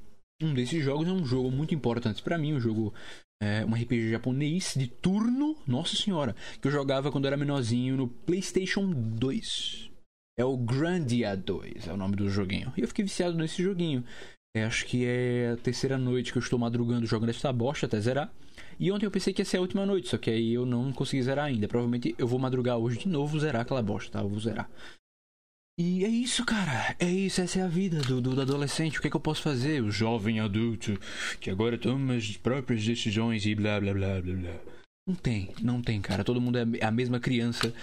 [0.42, 2.94] Um desses jogos é um jogo muito importante para mim, um jogo
[3.42, 8.08] é, um RPG japonês de turno, nossa senhora, que eu jogava quando era menorzinho no
[8.08, 9.90] PlayStation 2.
[10.38, 12.72] É o Grandia 2, é o nome do joguinho.
[12.78, 14.04] E eu fiquei viciado nesse joguinho.
[14.56, 18.00] É, acho que é a terceira noite que eu estou madrugando jogando essa bosta até
[18.00, 18.32] zerar.
[18.80, 20.92] E ontem eu pensei que ia ser a última noite, só que aí eu não
[20.92, 21.68] consegui zerar ainda.
[21.68, 24.20] Provavelmente eu vou madrugar hoje de novo zerar aquela bosta, tá?
[24.20, 24.70] Eu vou zerar.
[25.80, 26.96] E é isso, cara.
[27.00, 28.98] É isso, essa é a vida do, do, do, adolescente.
[28.98, 29.82] O que é que eu posso fazer?
[29.82, 31.00] O jovem adulto
[31.40, 34.60] que agora toma as próprias decisões e blá blá blá blá blá.
[35.08, 36.24] Não tem, não tem, cara.
[36.24, 37.74] Todo mundo é a mesma criança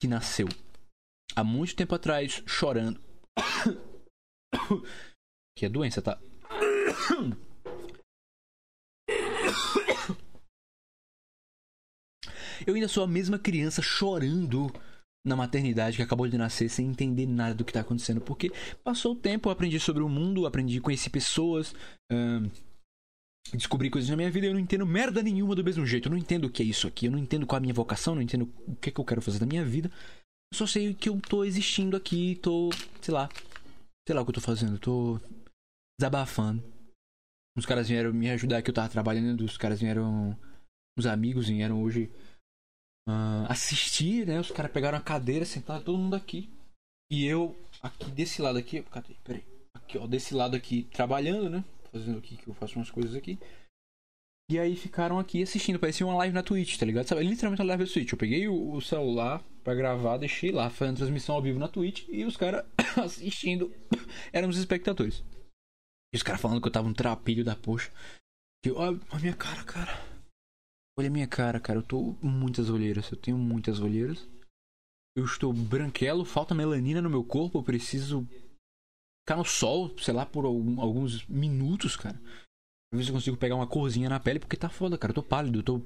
[0.00, 0.48] que nasceu
[1.34, 3.00] há muito tempo atrás chorando.
[5.56, 6.18] que é doença, tá?
[12.66, 14.70] Eu ainda sou a mesma criança chorando
[15.28, 18.20] na maternidade que acabou de nascer sem entender nada do que está acontecendo.
[18.20, 18.50] Porque
[18.82, 21.74] passou o tempo, eu aprendi sobre o mundo, aprendi a conhecer pessoas,
[23.52, 26.06] descobri coisas na minha vida e eu não entendo merda nenhuma do mesmo jeito.
[26.06, 27.74] Eu não entendo o que é isso aqui, eu não entendo qual é a minha
[27.74, 29.90] vocação, não entendo o que, é que eu quero fazer da minha vida.
[30.52, 33.28] Eu só sei que eu tô existindo aqui, tô, sei lá,
[34.06, 35.20] sei lá o que eu tô fazendo, tô
[36.00, 36.62] desabafando.
[37.56, 40.38] Os caras vieram me ajudar que eu tava trabalhando, os caras vieram,
[40.96, 42.10] os amigos vieram hoje
[43.08, 44.38] uh, assistir, né?
[44.38, 46.48] Os caras pegaram a cadeira, sentaram todo mundo aqui.
[47.10, 49.14] E eu, aqui desse lado aqui, cadê?
[49.24, 49.44] Peraí.
[49.74, 51.64] Aqui, ó, desse lado aqui, trabalhando, né?
[51.90, 53.38] fazendo aqui, que eu faço umas coisas aqui.
[54.50, 57.06] E aí ficaram aqui assistindo, parecia uma live na Twitch, tá ligado?
[57.06, 57.22] Sabe?
[57.22, 58.12] Literalmente uma live na Twitch.
[58.12, 62.06] Eu peguei o, o celular pra gravar, deixei lá, fazendo transmissão ao vivo na Twitch
[62.08, 62.64] e os caras
[62.96, 63.74] assistindo
[64.32, 65.22] eram os espectadores.
[66.14, 67.90] E os caras falando que eu tava um trapilho da poxa.
[68.64, 70.17] Que, olha a minha cara, cara.
[70.98, 71.78] Olha a minha cara, cara.
[71.78, 73.10] Eu tô muitas olheiras.
[73.10, 74.28] Eu tenho muitas olheiras.
[75.16, 77.58] Eu estou branquelo, falta melanina no meu corpo.
[77.58, 78.26] Eu preciso
[79.22, 82.18] ficar no sol, sei lá, por algum- alguns minutos, cara.
[82.90, 85.10] Pra ver se eu consigo pegar uma corzinha na pele, porque tá foda, cara.
[85.10, 85.80] Eu tô pálido, eu tô.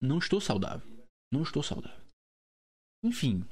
[0.00, 0.86] Não estou saudável.
[1.32, 2.04] Não estou saudável.
[3.04, 3.44] Enfim.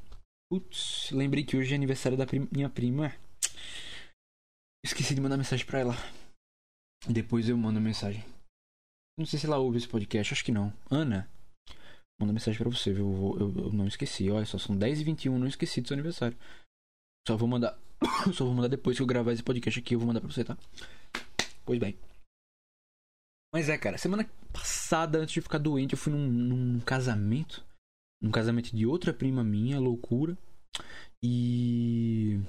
[0.50, 3.12] Putz, lembrei que hoje é aniversário da minha prima.
[4.84, 5.94] Esqueci de mandar mensagem pra ela.
[7.08, 8.22] Depois eu mando mensagem.
[9.18, 10.72] Não sei se ela ouve esse podcast, acho que não.
[10.90, 11.28] Ana,
[12.20, 13.06] manda mensagem pra você, viu?
[13.10, 14.28] Eu, vou- eu, eu não esqueci.
[14.30, 16.36] Olha só, são 10h21, não esqueci do seu aniversário.
[17.26, 17.78] Só vou mandar.
[18.34, 20.44] Só vou mandar depois que eu gravar esse podcast aqui, eu vou mandar pra você,
[20.44, 20.58] tá?
[21.64, 21.96] Pois bem.
[23.54, 27.64] Mas é, cara, semana passada, antes de ficar doente, eu fui num, num casamento.
[28.20, 30.36] Num casamento de outra prima minha, loucura.
[31.22, 32.40] E.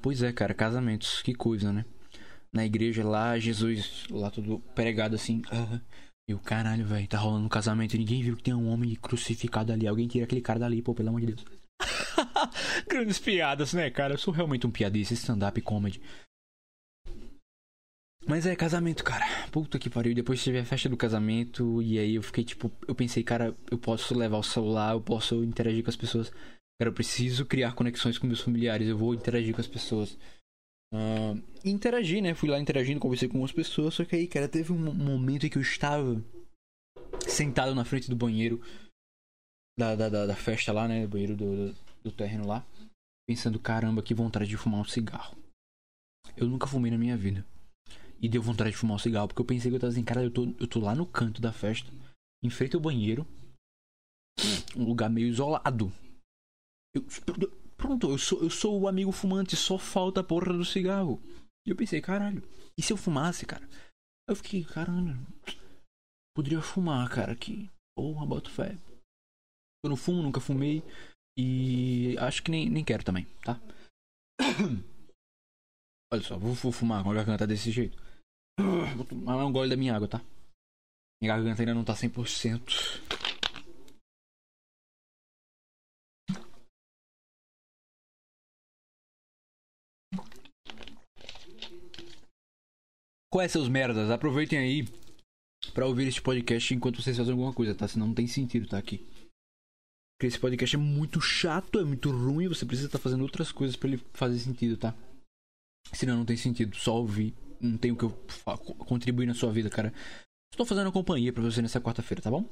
[0.00, 1.84] Pois é, cara, casamentos, que coisa, né?
[2.52, 5.42] Na igreja lá, Jesus lá todo pregado assim.
[6.28, 8.94] E o caralho, velho, tá rolando um casamento e ninguém viu que tem um homem
[8.94, 9.86] crucificado ali.
[9.86, 11.44] Alguém tira aquele cara dali, pô, pelo amor de Deus.
[12.88, 14.14] Grandes piadas, né, cara?
[14.14, 16.02] Eu sou realmente um piadista, stand-up comedy.
[18.26, 19.24] Mas é, casamento, cara.
[19.50, 20.14] Puta que pariu.
[20.14, 21.80] Depois teve a festa do casamento.
[21.80, 22.70] E aí eu fiquei tipo.
[22.86, 26.30] Eu pensei, cara, eu posso levar o celular, eu posso interagir com as pessoas.
[26.78, 28.86] Cara, eu preciso criar conexões com meus familiares.
[28.86, 30.18] Eu vou interagir com as pessoas.
[31.64, 32.34] E interagir, né?
[32.34, 33.94] Fui lá interagindo, conversei com algumas pessoas.
[33.94, 36.22] Só que aí, cara, teve um momento em que eu estava
[37.28, 38.60] sentado na frente do banheiro
[39.78, 41.06] da, da, da, da festa lá, né?
[41.06, 42.66] Banheiro do, do, do terreno lá.
[43.26, 45.36] Pensando, caramba, que vontade de fumar um cigarro.
[46.36, 47.44] Eu nunca fumei na minha vida.
[48.20, 50.22] E deu vontade de fumar um cigarro, porque eu pensei que eu tava assim, cara,
[50.22, 51.92] eu tô, eu tô lá no canto da festa,
[52.42, 53.26] em frente ao banheiro,
[54.76, 55.92] um lugar meio isolado.
[56.94, 57.04] Eu,
[57.88, 61.18] pronto, eu sou, eu sou o amigo fumante, só falta a porra do cigarro.
[61.66, 62.42] E eu pensei, caralho,
[62.76, 63.66] e se eu fumasse, cara?
[64.28, 65.16] Eu fiquei, caralho,
[66.36, 68.76] poderia fumar, cara, que porra, boto fé.
[69.82, 70.82] Eu não fumo, nunca fumei,
[71.38, 73.58] e acho que nem, nem quero também, tá?
[76.12, 77.96] Olha só, vou, vou fumar com a garganta desse jeito.
[78.96, 80.20] Vou tomar um gole da minha água, tá?
[81.22, 83.37] Minha garganta ainda não tá 100%.
[93.30, 94.10] Qual é, seus merdas?
[94.10, 94.88] Aproveitem aí
[95.74, 97.86] pra ouvir este podcast enquanto vocês fazem alguma coisa, tá?
[97.86, 99.06] Senão não tem sentido tá aqui.
[100.16, 103.76] Porque esse podcast é muito chato, é muito ruim, você precisa estar fazendo outras coisas
[103.76, 104.94] pra ele fazer sentido, tá?
[105.92, 107.34] Senão não tem sentido, só ouvir.
[107.60, 108.10] Não tem o que eu
[108.86, 109.92] contribuir na sua vida, cara.
[110.50, 112.48] Estou fazendo companhia pra você nessa quarta-feira, tá bom?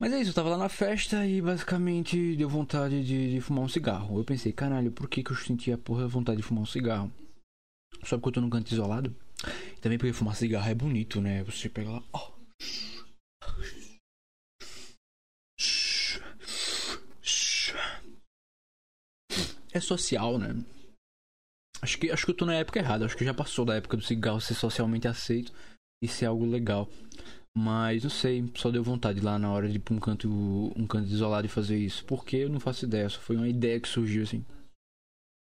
[0.00, 3.64] Mas é isso, eu tava lá na festa e basicamente deu vontade de, de fumar
[3.64, 4.18] um cigarro.
[4.18, 7.12] Eu pensei, caralho, por que, que eu senti a porra vontade de fumar um cigarro?
[8.04, 9.14] Só porque eu tô num canto isolado?
[9.80, 11.42] Também porque fumar cigarro é bonito, né?
[11.44, 12.32] Você pega lá, ó.
[19.72, 20.48] É social, né?
[21.80, 23.06] Acho que, acho que eu tô na época errada.
[23.06, 25.52] Acho que já passou da época do cigarro ser socialmente aceito
[26.02, 26.88] e ser algo legal.
[27.56, 30.28] Mas não sei, só deu vontade lá na hora de ir pra um canto,
[30.76, 32.04] um canto isolado e fazer isso.
[32.04, 34.44] Porque eu não faço ideia, só foi uma ideia que surgiu assim.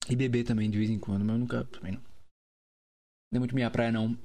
[0.10, 1.66] E beber também de vez em quando, mas eu nunca.
[1.66, 2.13] Também não.
[3.34, 4.16] Não é muito minha praia não.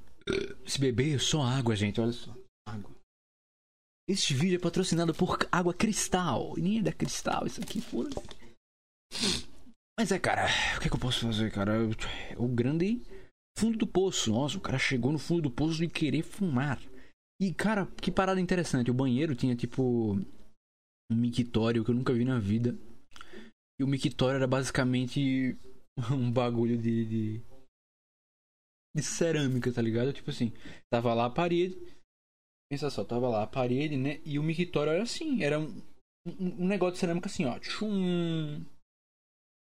[0.66, 2.37] Se beber, é só água, gente, olha só.
[2.68, 2.94] Água.
[4.07, 6.53] Este vídeo é patrocinado por água cristal.
[6.59, 8.11] Nem é da cristal, isso aqui, foda
[9.99, 11.79] Mas é, cara, o que, é que eu posso fazer, cara?
[12.37, 13.01] O grande
[13.59, 14.31] fundo do poço.
[14.31, 16.79] Nossa, o cara chegou no fundo do poço de querer fumar.
[17.40, 18.90] E, cara, que parada interessante.
[18.90, 20.18] O banheiro tinha, tipo,
[21.11, 22.77] um mictório que eu nunca vi na vida.
[23.81, 25.57] E o mictório era basicamente
[26.12, 27.42] um bagulho de, de,
[29.01, 30.13] de cerâmica, tá ligado?
[30.13, 30.53] Tipo assim,
[30.91, 31.77] tava lá a parede.
[32.71, 34.21] Pensa só, tava lá a parede, né?
[34.25, 35.83] E o mictório era assim, era um,
[36.27, 37.59] um, um negócio de cerâmica assim, ó.
[37.59, 38.65] Tchum.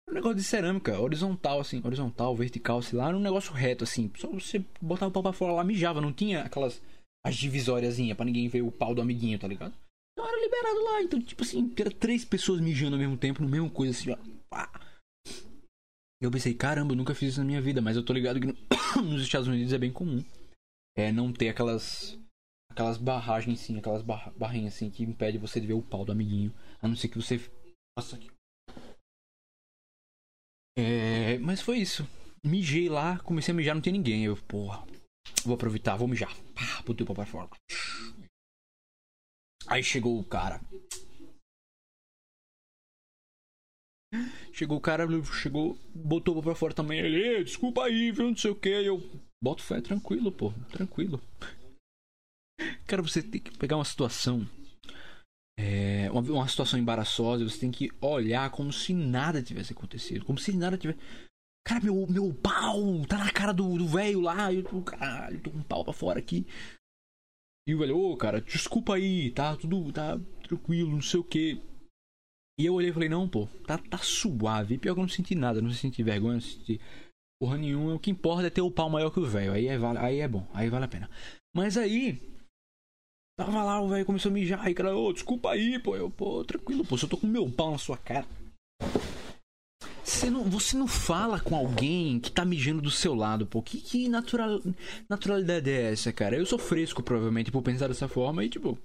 [0.10, 4.12] Um negócio de cerâmica, horizontal, assim, horizontal, vertical, sei lá, era um negócio reto, assim.
[4.18, 6.82] Só você botava o pau pra fora lá, mijava, não tinha aquelas
[7.26, 9.74] as divisóriazinhas pra ninguém ver o pau do amiguinho, tá ligado?
[10.14, 13.50] Então era liberado lá, então, tipo assim, era três pessoas mijando ao mesmo tempo, no
[13.50, 14.18] mesmo coisa assim, ó.
[14.50, 14.87] Pá.
[16.22, 18.48] Eu pensei, caramba, eu nunca fiz isso na minha vida, mas eu tô ligado que
[18.48, 18.56] no-
[19.04, 20.24] nos Estados Unidos é bem comum.
[20.98, 22.20] É não ter aquelas.
[22.72, 26.12] Aquelas barragens assim, aquelas barra, barrinhas assim que impede você de ver o pau do
[26.12, 26.54] amiguinho.
[26.82, 27.40] A não ser que você.
[27.98, 28.30] Nossa aqui.
[30.78, 32.08] É, mas foi isso.
[32.44, 34.24] Mijei lá, comecei a mijar, não tem ninguém.
[34.24, 34.86] Eu, porra,
[35.46, 36.36] Vou aproveitar, vou mijar.
[36.54, 37.50] Pá, botei o pau pra fora.
[39.68, 40.62] Aí chegou o cara.
[44.54, 47.00] Chegou o cara, chegou, botou pra fora também.
[47.00, 48.30] Ele, "Ei, desculpa aí, viu?
[48.30, 48.70] Não sei o que.
[48.70, 49.02] Eu
[49.44, 51.22] boto fé, tranquilo, pô, tranquilo.
[52.88, 54.48] Cara, você tem que pegar uma situação.
[55.60, 60.26] É, uma, uma situação embaraçosa, você tem que olhar como se nada tivesse acontecido.
[60.26, 61.00] Como se nada tivesse.
[61.68, 64.54] Cara, meu, meu pau tá na cara do velho lá.
[64.54, 66.48] Eu tô, caralho, tô com um pau pra fora aqui.
[67.68, 70.18] E o velho, ô, cara, desculpa aí, tá tudo, tá
[70.48, 71.62] tranquilo, não sei o que.
[72.60, 74.76] E eu olhei e falei, não, pô, tá, tá suave.
[74.76, 76.82] E pior que eu não senti nada, não senti vergonha, não senti
[77.40, 77.94] porra nenhuma.
[77.94, 79.54] O que importa é ter o pau maior que o velho.
[79.54, 81.10] Aí é, aí é bom, aí vale a pena.
[81.56, 82.20] Mas aí.
[83.40, 84.66] Tava lá, o velho começou a mijar.
[84.66, 85.96] Aí, cara, ô, desculpa aí, pô.
[85.96, 88.26] Eu, pô, tranquilo, pô, se eu tô com meu pau na sua cara.
[90.04, 93.62] Você não, você não fala com alguém que tá mijando do seu lado, pô.
[93.62, 94.60] Que, que natural,
[95.08, 96.36] naturalidade é essa, cara?
[96.36, 98.44] Eu sou fresco, provavelmente, por pensar dessa forma.
[98.44, 98.80] E, tipo,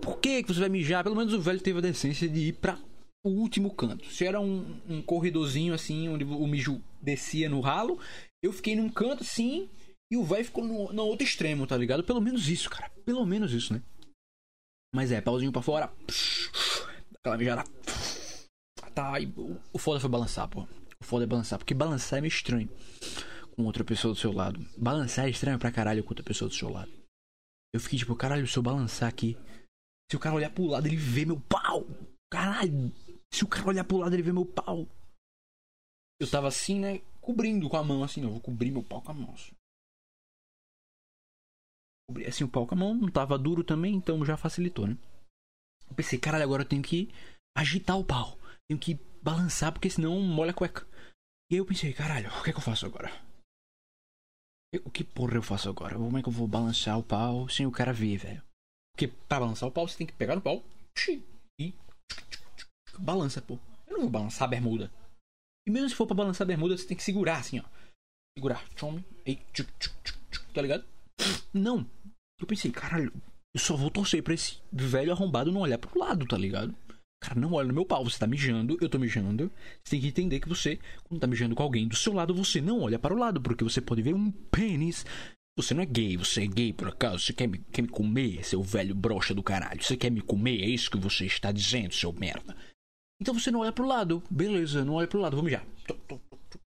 [0.00, 1.02] por que, que você vai mijar?
[1.02, 2.78] Pelo menos o velho teve a decência de ir pra
[3.24, 4.06] o último canto.
[4.06, 7.98] Se era um, um corredorzinho assim, onde o mijo descia no ralo,
[8.42, 9.68] eu fiquei num canto assim
[10.10, 12.02] e o velho ficou no, no outro extremo, tá ligado?
[12.02, 12.90] Pelo menos isso, cara.
[13.04, 13.82] Pelo menos isso, né?
[14.94, 15.92] Mas é, pauzinho pra fora.
[17.18, 17.64] Aquela mijada.
[18.94, 19.32] Tá, e
[19.72, 20.66] o, foda foi balançar, pô.
[21.00, 22.68] O foda é balançar, porque balançar é meio estranho
[23.54, 24.66] com outra pessoa do seu lado.
[24.76, 26.90] Balançar é estranho pra caralho com outra pessoa do seu lado.
[27.72, 29.36] Eu fiquei tipo, caralho, se eu balançar aqui,
[30.10, 31.86] se o cara olhar pro lado, ele vê meu pau.
[32.32, 32.92] Caralho,
[33.32, 34.88] se o cara olhar pro lado, ele vê meu pau.
[36.20, 36.98] Eu tava assim, né?
[37.20, 39.32] Cobrindo com a mão, assim, eu vou cobrir meu pau com a mão.
[39.32, 39.52] Assim.
[42.08, 44.98] Cobri assim o pau com a mão, não tava duro também, então já facilitou, né?
[45.88, 47.08] Eu pensei, caralho, agora eu tenho que
[47.56, 48.36] agitar o pau.
[48.68, 50.86] Tenho que balançar, porque senão molha a cueca.
[51.50, 53.10] E aí eu pensei, caralho, o que é que eu faço agora?
[54.84, 55.96] O que porra eu faço agora?
[55.96, 58.49] Como é que eu vou balançar o pau sem o cara ver, velho?
[58.92, 60.64] Porque pra balançar o pau, você tem que pegar no pau
[61.58, 61.74] e
[62.98, 63.58] balança, pô.
[63.86, 64.90] Eu não vou balançar a bermuda.
[65.66, 67.64] E mesmo se for pra balançar a bermuda, você tem que segurar assim, ó.
[68.36, 68.68] Segurar.
[68.74, 69.04] Tchome.
[69.26, 69.94] E tchuc, tchuc,
[70.30, 70.84] tchuc, tá ligado?
[71.52, 71.86] Não.
[72.40, 73.12] Eu pensei, caralho,
[73.54, 76.74] eu só vou torcer pra esse velho arrombado não olhar pro lado, tá ligado?
[77.22, 78.02] Cara, não olha no meu pau.
[78.04, 79.50] Você tá mijando, eu tô mijando.
[79.84, 82.60] Você tem que entender que você, quando tá mijando com alguém do seu lado, você
[82.60, 85.04] não olha para o lado, porque você pode ver um pênis.
[85.62, 87.18] Você não é gay, você é gay por acaso?
[87.18, 89.82] Você quer me, quer me comer, seu velho brocha do caralho?
[89.82, 90.62] Você quer me comer?
[90.62, 92.56] É isso que você está dizendo, seu merda.
[93.20, 94.22] Então você não olha pro lado.
[94.30, 95.36] Beleza, não olha pro lado,
[95.86, 96.20] tô, tô,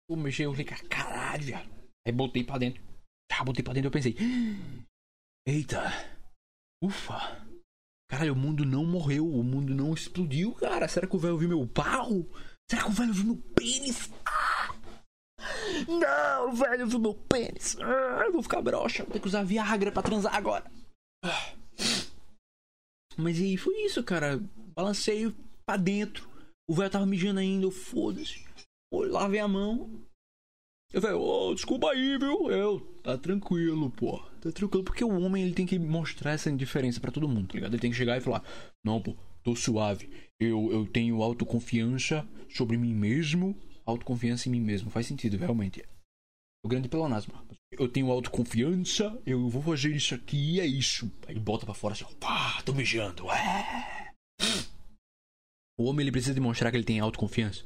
[0.08, 1.68] Vou mexer, eu falei, caralho, viado.
[2.06, 2.80] Aí botei pra dentro.
[3.32, 4.14] Ah, botei pra dentro, eu pensei.
[5.44, 5.90] Eita.
[6.82, 7.44] Ufa.
[8.08, 10.86] Caralho, o mundo não morreu, o mundo não explodiu, cara.
[10.86, 12.24] Será que o velho viu meu pau?
[12.70, 14.08] Será que o velho viu meu pênis?
[14.24, 14.53] Ah!
[15.88, 17.76] Não, velho viu meu pênis.
[17.78, 20.70] Eu vou ficar broxa, vou ter que usar Viagra pra transar agora.
[21.24, 21.52] Ah.
[23.16, 24.40] Mas e aí, foi isso, cara.
[24.74, 25.32] Balancei
[25.66, 26.28] pra dentro.
[26.68, 28.44] O velho tava mijando ainda, eu foda-se.
[28.92, 29.90] Lavei a mão.
[30.92, 32.50] Eu falei, ô, desculpa aí, viu?
[32.50, 34.18] Eu, tá tranquilo, pô.
[34.40, 37.54] Tá tranquilo, porque o homem ele tem que mostrar essa indiferença pra todo mundo, tá
[37.54, 37.72] ligado?
[37.72, 38.44] Ele tem que chegar e falar,
[38.84, 40.08] não, pô, tô suave.
[40.38, 43.56] Eu, eu tenho autoconfiança sobre mim mesmo.
[43.86, 44.90] Autoconfiança em mim mesmo.
[44.90, 45.84] Faz sentido, realmente.
[46.64, 47.34] O grande pelonasmo.
[47.72, 51.10] Eu tenho autoconfiança, eu vou fazer isso aqui e é isso.
[51.26, 53.30] Aí bota pra fora assim, pá, tô mijando.
[53.30, 54.12] É.
[55.78, 57.64] O homem ele precisa demonstrar que ele tem autoconfiança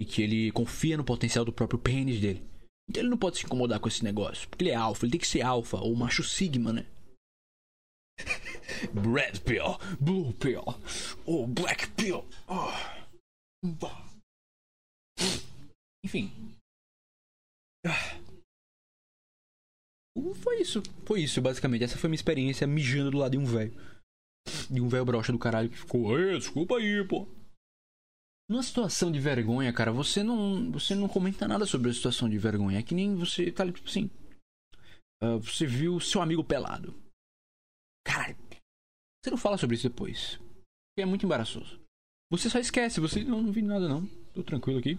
[0.00, 2.44] e que ele confia no potencial do próprio pênis dele.
[2.88, 5.20] Então ele não pode se incomodar com esse negócio, porque ele é alfa, ele tem
[5.20, 6.86] que ser alfa, ou macho sigma, né?
[8.94, 10.64] Red pill, blue pill,
[11.24, 12.24] ou black pill.
[12.48, 14.07] Oh.
[16.04, 16.30] Enfim.
[17.86, 18.18] Ah.
[20.42, 21.84] Foi isso, foi isso, basicamente.
[21.84, 23.72] Essa foi minha experiência mijando do lado de um velho.
[24.70, 27.26] De um velho brocha do caralho que ficou, Ê, desculpa aí, pô.
[28.50, 32.38] Numa situação de vergonha, cara, você não, você não comenta nada sobre a situação de
[32.38, 32.78] vergonha.
[32.78, 34.10] É que nem você tá ali, tipo assim.
[35.22, 36.94] uh, você viu seu amigo pelado.
[38.06, 38.36] Caralho.
[39.22, 40.36] Você não fala sobre isso depois.
[40.38, 41.78] Porque é muito embaraçoso.
[42.30, 44.06] Você só esquece, você não, não vi nada não.
[44.34, 44.98] Tô tranquilo aqui.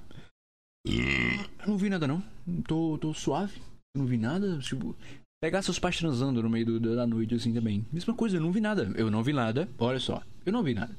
[1.67, 2.23] Não vi nada não.
[2.67, 3.61] Tô, tô suave.
[3.95, 4.59] Não vi nada.
[4.59, 4.95] Tipo,
[5.41, 7.85] pegar seus pais transando no meio do, da noite assim também.
[7.91, 8.91] Mesma coisa, eu não vi nada.
[8.95, 9.67] Eu não vi nada.
[9.77, 10.95] Olha só, eu não vi nada.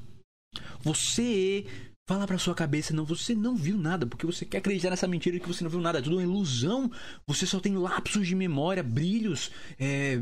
[0.83, 1.65] Você
[2.07, 5.39] fala pra sua cabeça, não, você não viu nada, porque você quer acreditar nessa mentira
[5.39, 6.91] que você não viu nada, é tudo uma ilusão.
[7.27, 10.21] Você só tem lapsos de memória, brilhos, é,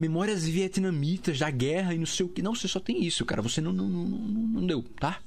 [0.00, 2.42] memórias vietnamitas da guerra e não sei o que.
[2.42, 3.42] Não, você só tem isso, cara.
[3.42, 5.20] Você não, não, não, não, não deu, tá?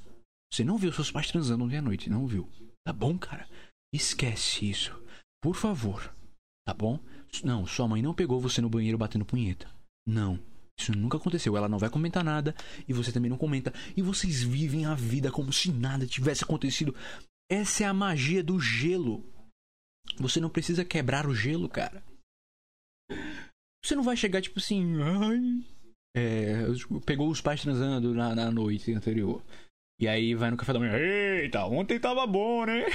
[0.52, 2.48] Você não viu seus pais transando ontem à noite, não viu.
[2.86, 3.46] Tá bom, cara?
[3.92, 4.92] Esquece isso.
[5.42, 6.14] Por favor.
[6.66, 7.00] Tá bom?
[7.42, 9.70] Não, sua mãe não pegou você no banheiro batendo punheta.
[10.06, 10.38] Não.
[10.78, 11.56] Isso nunca aconteceu.
[11.56, 12.54] Ela não vai comentar nada
[12.86, 13.72] e você também não comenta.
[13.96, 16.94] E vocês vivem a vida como se nada tivesse acontecido.
[17.50, 19.24] Essa é a magia do gelo.
[20.18, 22.02] Você não precisa quebrar o gelo, cara.
[23.84, 24.96] Você não vai chegar tipo assim.
[25.02, 25.64] Ai.
[26.16, 26.64] É,
[27.04, 29.42] pegou os pais transando na, na noite anterior.
[30.00, 30.96] E aí vai no café da manhã.
[30.96, 32.86] Eita, ontem tava bom, né?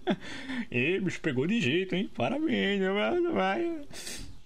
[0.70, 2.10] Ei, bicho, pegou de jeito, hein?
[2.14, 2.80] Parabéns,
[3.34, 3.82] vai.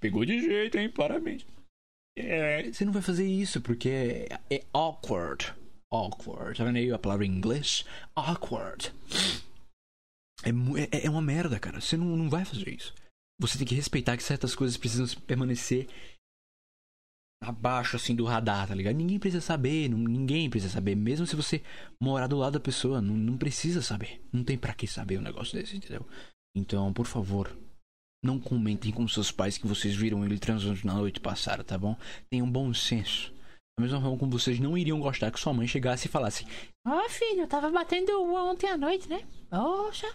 [0.01, 0.89] Pegou de jeito, hein?
[0.89, 1.47] Parabéns.
[2.19, 5.55] É, você não vai fazer isso porque é, é awkward.
[5.93, 6.59] Awkward.
[6.59, 7.85] Tá vendo aí a palavra em inglês?
[8.17, 8.93] Awkward.
[10.45, 10.51] É,
[10.91, 11.81] é, é uma merda, cara.
[11.81, 12.93] Você não, não vai fazer isso.
[13.41, 15.89] Você tem que respeitar que certas coisas precisam permanecer
[17.43, 18.95] abaixo assim do radar, tá ligado?
[18.95, 20.95] Ninguém precisa saber, não, ninguém precisa saber.
[20.95, 21.63] Mesmo se você
[22.01, 24.23] morar do lado da pessoa, não, não precisa saber.
[24.33, 26.07] Não tem para que saber um negócio desse, entendeu?
[26.57, 27.55] Então, por favor,
[28.25, 31.97] não comentem com seus pais que vocês viram ele transando na noite passada, tá bom?
[32.31, 33.33] Tenham bom senso.
[33.77, 36.47] Da mesma forma como vocês não iriam gostar que sua mãe chegasse e falasse:
[36.87, 39.27] oh, filho, eu tava batendo ontem à noite, né?
[39.51, 40.15] Poxa,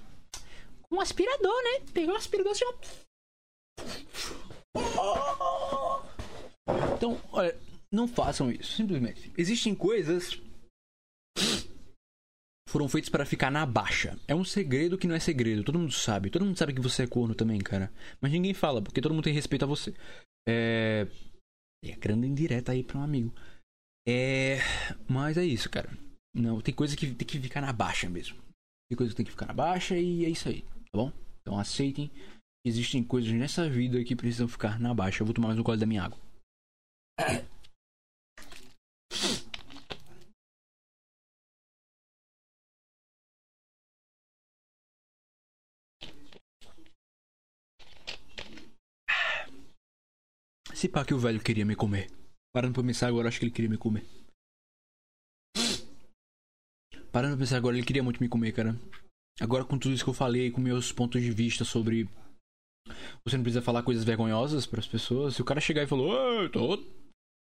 [0.84, 1.86] com um aspirador, né?
[1.92, 2.66] Pegou um aspirador assim,
[6.96, 7.56] Então, olha,
[7.92, 9.32] não façam isso, simplesmente.
[9.38, 10.42] Existem coisas
[12.68, 14.20] foram feitas para ficar na baixa.
[14.28, 16.30] É um segredo que não é segredo, todo mundo sabe.
[16.30, 17.92] Todo mundo sabe que você é corno também, cara.
[18.20, 19.94] Mas ninguém fala, porque todo mundo tem respeito a você.
[20.48, 21.08] É.
[21.86, 23.34] É grande indireta aí pra um amigo.
[24.08, 24.58] É.
[25.08, 25.90] Mas é isso, cara.
[26.36, 28.38] Não, tem coisa que tem que ficar na baixa mesmo.
[28.90, 31.12] Tem coisa que tem que ficar na baixa e é isso aí, tá bom?
[31.42, 32.12] Então aceitem
[32.66, 35.22] existem coisas nessa vida que precisam ficar na baixa.
[35.22, 36.20] Eu vou tomar mais um gole da minha água.
[50.78, 52.08] Se pá que o velho queria me comer.
[52.54, 54.06] Parando pra pensar agora, acho que ele queria me comer.
[57.12, 58.80] Parando pra pensar agora, ele queria muito me comer, cara.
[59.42, 62.08] Agora com tudo isso que eu falei, com meus pontos de vista sobre.
[63.26, 65.34] Você não precisa falar coisas vergonhosas para as pessoas.
[65.34, 66.78] Se o cara chegar e falou, tô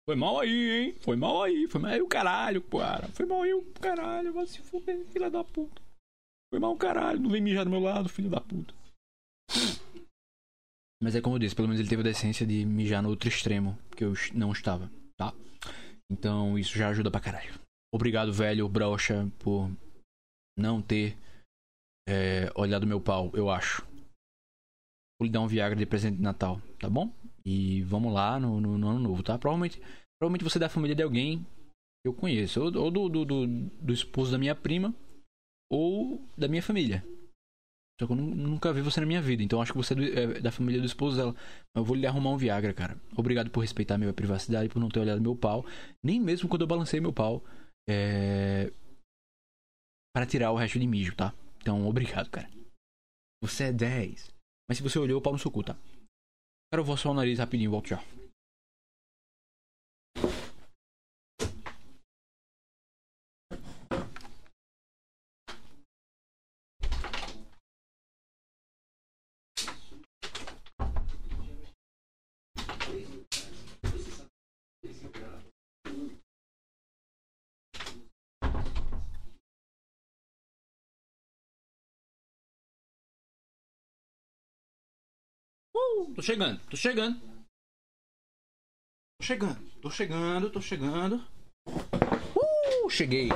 [0.09, 0.95] foi mal aí, hein?
[1.01, 1.67] Foi mal aí.
[1.67, 3.07] Foi mal aí o caralho, cara.
[3.09, 4.33] Foi mal aí o caralho.
[4.33, 5.79] Vai se fuder, filha da puta.
[6.51, 7.19] Foi mal o caralho.
[7.19, 8.73] Não vem mijar do meu lado, filho da puta.
[10.99, 13.29] Mas é como eu disse, pelo menos ele teve a decência de mijar no outro
[13.29, 15.31] extremo, que eu não estava, tá?
[16.11, 17.53] Então isso já ajuda pra caralho.
[17.93, 19.71] Obrigado, velho, brocha, por
[20.57, 21.15] não ter
[22.07, 23.85] é, olhado meu pau, eu acho.
[25.19, 27.13] Vou lhe dar um Viagra de presente de Natal, tá bom?
[27.45, 29.37] E vamos lá no, no, no ano novo, tá?
[29.37, 29.81] Provavelmente,
[30.19, 31.45] provavelmente você é da família de alguém
[32.03, 32.61] que eu conheço.
[32.61, 34.93] Ou, do, do, do, do, esposo da minha prima.
[35.71, 37.03] Ou da minha família.
[37.99, 39.43] Só que eu nunca vi você na minha vida.
[39.43, 40.03] Então acho que você é, do,
[40.37, 41.35] é da família do esposo dela.
[41.75, 42.99] Eu vou lhe arrumar um Viagra, cara.
[43.15, 45.65] Obrigado por respeitar minha privacidade, por não ter olhado meu pau.
[46.03, 47.43] Nem mesmo quando eu balancei meu pau.
[47.89, 48.71] É...
[50.13, 51.33] Para tirar o resto de mijo, tá?
[51.61, 52.49] Então, obrigado, cara.
[53.43, 54.33] Você é 10.
[54.67, 55.73] Mas se você olhou, o pau no seu cu, tá?
[56.71, 58.03] Agora eu vou só o nariz rapidinho, volto já.
[85.99, 87.19] Uh, tô chegando, tô chegando.
[89.19, 91.15] Tô chegando, tô chegando, tô chegando.
[91.67, 93.27] Uh, cheguei.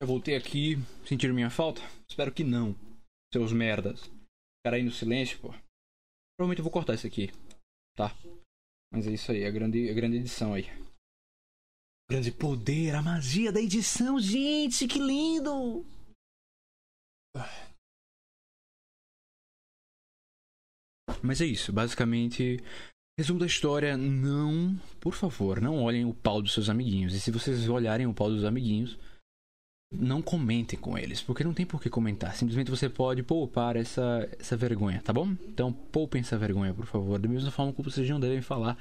[0.00, 1.80] Eu voltei aqui, sentir minha falta?
[2.08, 2.76] Espero que não.
[3.32, 4.08] Seus merdas.
[4.64, 5.48] Cara aí no silêncio, pô.
[6.36, 7.32] Provavelmente eu vou cortar isso aqui.
[7.96, 8.16] Tá?
[8.92, 10.66] Mas é isso aí, a grande, a grande edição aí.
[12.08, 15.84] Grande poder, a magia da edição, gente, que lindo!
[21.22, 22.62] Mas é isso, basicamente.
[23.18, 27.14] Resumo da história: não, por favor, não olhem o pau dos seus amiguinhos.
[27.14, 28.98] E se vocês olharem o pau dos amiguinhos,
[29.92, 32.34] não comentem com eles, porque não tem por que comentar.
[32.34, 35.36] Simplesmente você pode poupar essa, essa vergonha, tá bom?
[35.48, 37.18] Então poupem essa vergonha, por favor.
[37.18, 38.76] Da mesma forma que vocês não devem falar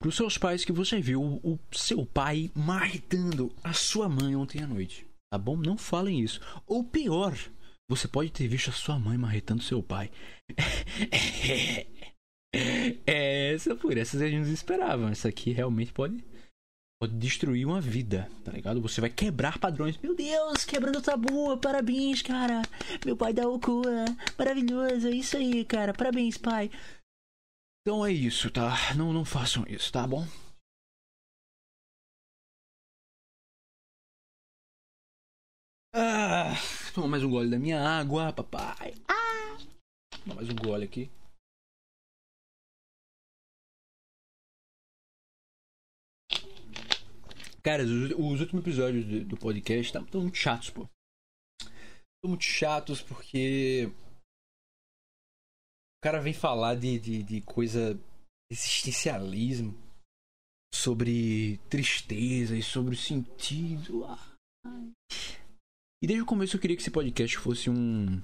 [0.00, 4.62] para os seus pais que você viu o seu pai marretando a sua mãe ontem
[4.62, 5.56] à noite, tá bom?
[5.56, 6.40] Não falem isso.
[6.66, 7.36] Ou pior,
[7.88, 10.10] você pode ter visto a sua mãe marretando seu pai.
[13.06, 15.10] é, essa por essa a gente não esperava.
[15.10, 16.22] Essa aqui realmente pode
[17.00, 18.82] pode destruir uma vida, tá ligado?
[18.82, 19.96] Você vai quebrar padrões.
[19.98, 22.62] Meu Deus, quebrando tabu, parabéns, cara.
[23.06, 24.04] Meu pai da Okua,
[24.36, 25.94] maravilhoso, é isso aí, cara.
[25.94, 26.70] Parabéns, pai.
[27.82, 28.74] Então é isso, tá?
[28.96, 30.26] Não, não façam isso, tá bom?
[35.94, 36.54] Ah,
[36.98, 38.92] toma mais um gole da minha água, papai.
[39.06, 39.56] Ah!
[40.24, 41.08] Toma mais um gole aqui.
[47.62, 50.88] Cara, os, os últimos episódios do, do podcast estão muito chatos, pô.
[51.62, 53.86] Estão muito chatos porque.
[55.98, 57.96] O cara vem falar de, de, de coisa.
[58.50, 59.72] existencialismo.
[60.74, 64.04] Sobre tristeza e sobre o sentido.
[64.04, 64.92] Ai.
[66.02, 68.20] E desde o começo eu queria que esse podcast fosse um.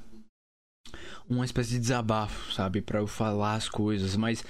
[1.28, 2.80] Uma espécie de desabafo, sabe?
[2.80, 4.44] para eu falar as coisas, mas.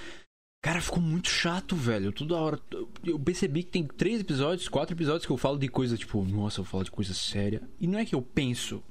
[0.62, 2.12] Cara, ficou muito chato, velho.
[2.12, 2.60] Toda hora.
[3.04, 6.60] Eu percebi que tem três episódios, quatro episódios que eu falo de coisa tipo, nossa,
[6.60, 7.62] eu falo de coisa séria.
[7.78, 8.82] E não é que eu penso.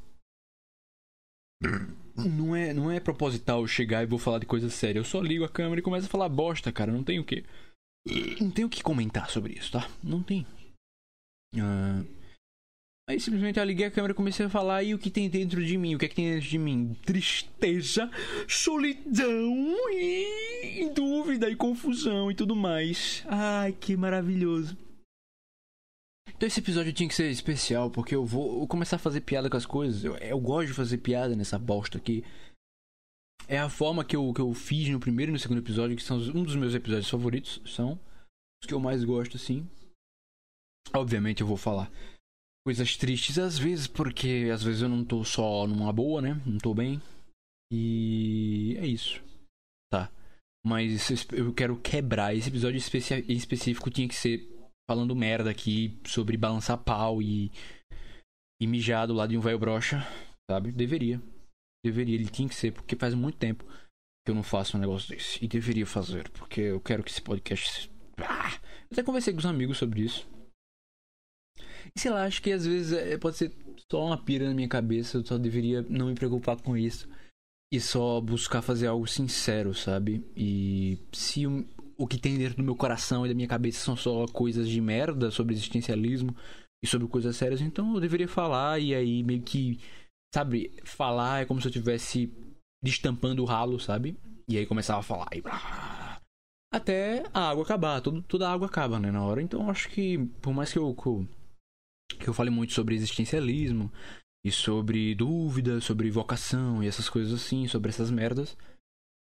[2.16, 5.00] Não é, não é proposital eu chegar e vou falar de coisa séria.
[5.00, 6.92] Eu só ligo a câmera e começo a falar bosta, cara.
[6.92, 7.44] Não tenho o que.
[8.40, 9.90] Não tenho o que comentar sobre isso, tá?
[10.04, 10.46] Não tem.
[11.56, 12.06] Uh,
[13.14, 15.64] Aí simplesmente eu liguei a câmera e comecei a falar e o que tem dentro
[15.64, 15.94] de mim?
[15.94, 16.98] O que é que tem dentro de mim?
[17.06, 18.10] Tristeza,
[18.48, 19.54] solidão
[19.92, 23.24] e dúvida e confusão e tudo mais.
[23.28, 24.76] Ai, que maravilhoso.
[26.28, 29.58] Então esse episódio tinha que ser especial porque eu vou começar a fazer piada com
[29.58, 30.04] as coisas.
[30.04, 32.26] Eu, eu gosto de fazer piada nessa bosta aqui.
[33.48, 36.02] É a forma que eu, que eu fiz no primeiro e no segundo episódio, que
[36.02, 37.62] são um dos meus episódios favoritos.
[37.68, 38.00] São
[38.60, 39.70] os que eu mais gosto, assim.
[40.96, 41.92] Obviamente eu vou falar
[42.66, 46.42] coisas tristes às vezes, porque às vezes eu não tô só numa boa, né?
[46.46, 47.02] Não tô bem.
[47.72, 49.22] E é isso.
[49.92, 50.12] Tá.
[50.66, 52.36] Mas eu quero quebrar.
[52.36, 54.48] Esse episódio específico tinha que ser
[54.90, 57.52] falando merda aqui sobre balançar pau e.
[58.62, 60.06] e mijar do lado de um velho brocha.
[60.50, 60.72] Sabe?
[60.72, 61.22] Deveria.
[61.84, 62.16] Deveria.
[62.16, 63.66] Ele tinha que ser, porque faz muito tempo
[64.26, 65.44] que eu não faço um negócio desse.
[65.44, 67.92] E deveria fazer, porque eu quero que esse podcast.
[68.18, 68.54] Ah!
[68.84, 70.26] Eu até conversei com os amigos sobre isso.
[71.98, 73.52] Sei lá, acho que às vezes é, pode ser
[73.92, 77.08] só uma pira na minha cabeça, eu só deveria não me preocupar com isso.
[77.72, 80.24] E só buscar fazer algo sincero, sabe?
[80.36, 81.66] E se o,
[81.98, 84.80] o que tem dentro do meu coração e da minha cabeça são só coisas de
[84.80, 86.36] merda sobre existencialismo
[86.84, 89.80] e sobre coisas sérias, então eu deveria falar e aí meio que,
[90.34, 92.32] sabe, falar é como se eu estivesse
[92.84, 94.18] destampando o ralo, sabe?
[94.48, 95.42] E aí começava a falar e
[96.74, 99.42] até a água acabar, tudo, toda a água acaba, né, na hora.
[99.42, 101.28] Então acho que por mais que eu, que eu
[102.24, 103.92] que eu falei muito sobre existencialismo
[104.46, 108.58] e sobre dúvida, sobre vocação e essas coisas assim, sobre essas merdas.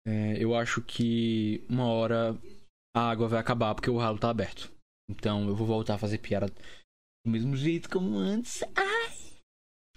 [0.06, 2.38] É, eu acho que uma hora
[2.94, 4.72] a água vai acabar porque o ralo tá aberto.
[5.10, 8.62] Então eu vou voltar a fazer piada do mesmo jeito como antes.
[8.74, 9.16] Ai!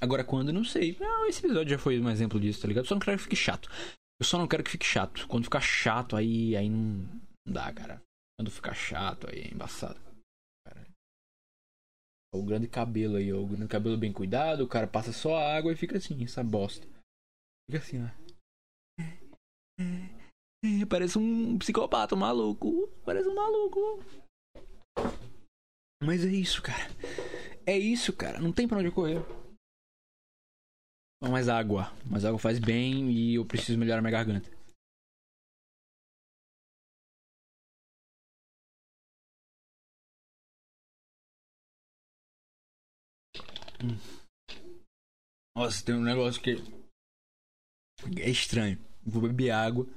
[0.02, 0.98] Agora quando, não sei.
[1.00, 2.86] Não, esse episódio já foi um exemplo disso, tá ligado?
[2.86, 3.70] Só não quero que fique chato.
[4.20, 5.28] Eu só não quero que fique chato.
[5.28, 7.08] Quando ficar chato, aí, aí não,
[7.46, 8.02] não dá, cara.
[8.38, 10.05] Quando ficar chato, aí é embaçado
[12.36, 15.76] o grande cabelo aí, o grande cabelo bem cuidado, o cara passa só água e
[15.76, 16.88] fica assim, essa bosta.
[17.70, 18.10] Fica assim, ó.
[20.90, 22.88] Parece um psicopata, um maluco.
[23.04, 24.04] Parece um maluco.
[26.04, 26.90] Mas é isso, cara.
[27.66, 28.40] É isso, cara.
[28.40, 29.24] Não tem pra onde correr.
[31.22, 31.92] Mais água.
[32.10, 34.55] Mais água faz bem e eu preciso melhorar minha garganta.
[45.56, 46.52] Nossa, tem um negócio que
[48.20, 48.78] é estranho.
[49.04, 49.88] Vou beber água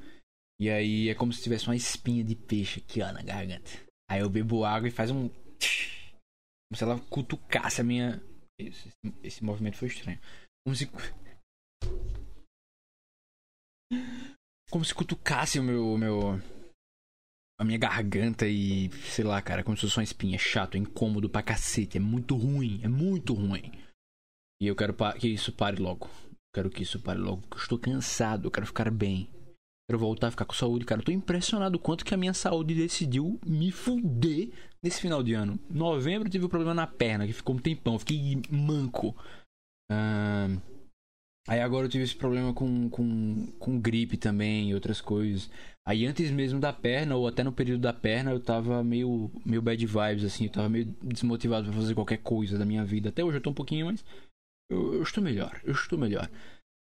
[0.61, 3.71] e aí é como se tivesse uma espinha de peixe aqui, ó, na garganta.
[4.11, 8.23] Aí eu bebo água e faz um como se ela cutucasse a minha
[8.59, 8.91] esse,
[9.23, 10.21] esse movimento foi estranho.
[10.67, 10.87] Como se
[14.71, 16.41] como se cutucasse o meu, meu
[17.59, 20.37] a minha garganta e sei lá, cara, como se fosse uma espinha.
[20.37, 23.73] É chato, é incômodo pra cacete, é muito ruim, é muito ruim.
[24.63, 26.09] E eu quero que isso pare logo.
[26.55, 29.29] Quero que isso pare logo, porque eu estou cansado, eu quero ficar bem.
[29.89, 31.01] Quero voltar a ficar com saúde, cara.
[31.01, 34.51] Eu tô impressionado quanto que a minha saúde decidiu me fuder
[34.83, 35.59] nesse final de ano.
[35.71, 39.17] Em novembro tive um problema na perna, que ficou um tempão, fiquei manco.
[39.91, 40.61] Uh...
[41.49, 45.51] Aí agora eu tive esse problema com, com, com gripe também e outras coisas.
[45.89, 49.63] Aí antes mesmo da perna, ou até no período da perna, eu tava meio, meio
[49.63, 50.45] bad vibes, assim.
[50.45, 53.09] Eu tava meio desmotivado pra fazer qualquer coisa da minha vida.
[53.09, 54.05] Até hoje eu tô um pouquinho, mas
[54.71, 55.59] eu, eu estou melhor.
[55.65, 56.29] Eu estou melhor.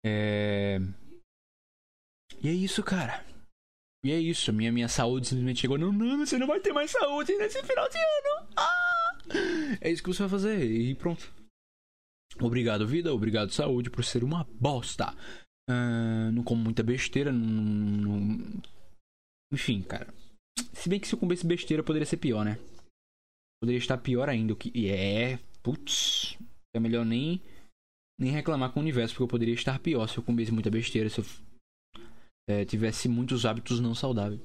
[0.03, 0.79] É...
[2.43, 3.23] E é isso, cara.
[4.03, 4.51] E é isso.
[4.51, 5.77] Minha, minha saúde simplesmente chegou.
[5.77, 8.49] Não, não, você não vai ter mais saúde nesse final de ano.
[8.57, 9.19] Ah!
[9.79, 11.31] É isso que você vai fazer e pronto.
[12.41, 13.13] Obrigado, vida.
[13.13, 15.15] Obrigado, saúde, por ser uma bosta.
[15.69, 17.31] Ah, não como muita besteira.
[17.31, 17.41] Não,
[18.21, 18.76] não-
[19.53, 20.13] Enfim, cara.
[20.73, 22.59] Se bem que se eu comesse besteira, poderia ser pior, né?
[23.61, 24.53] Poderia estar pior ainda.
[24.53, 25.39] O que é.
[25.63, 26.37] Putz.
[26.75, 27.41] É melhor nem.
[28.19, 31.11] Nem reclamar com o universo, porque eu poderia estar pior se eu comesse muita besteira,
[31.11, 31.25] se eu
[32.49, 34.41] é, tivesse muitos hábitos não saudáveis.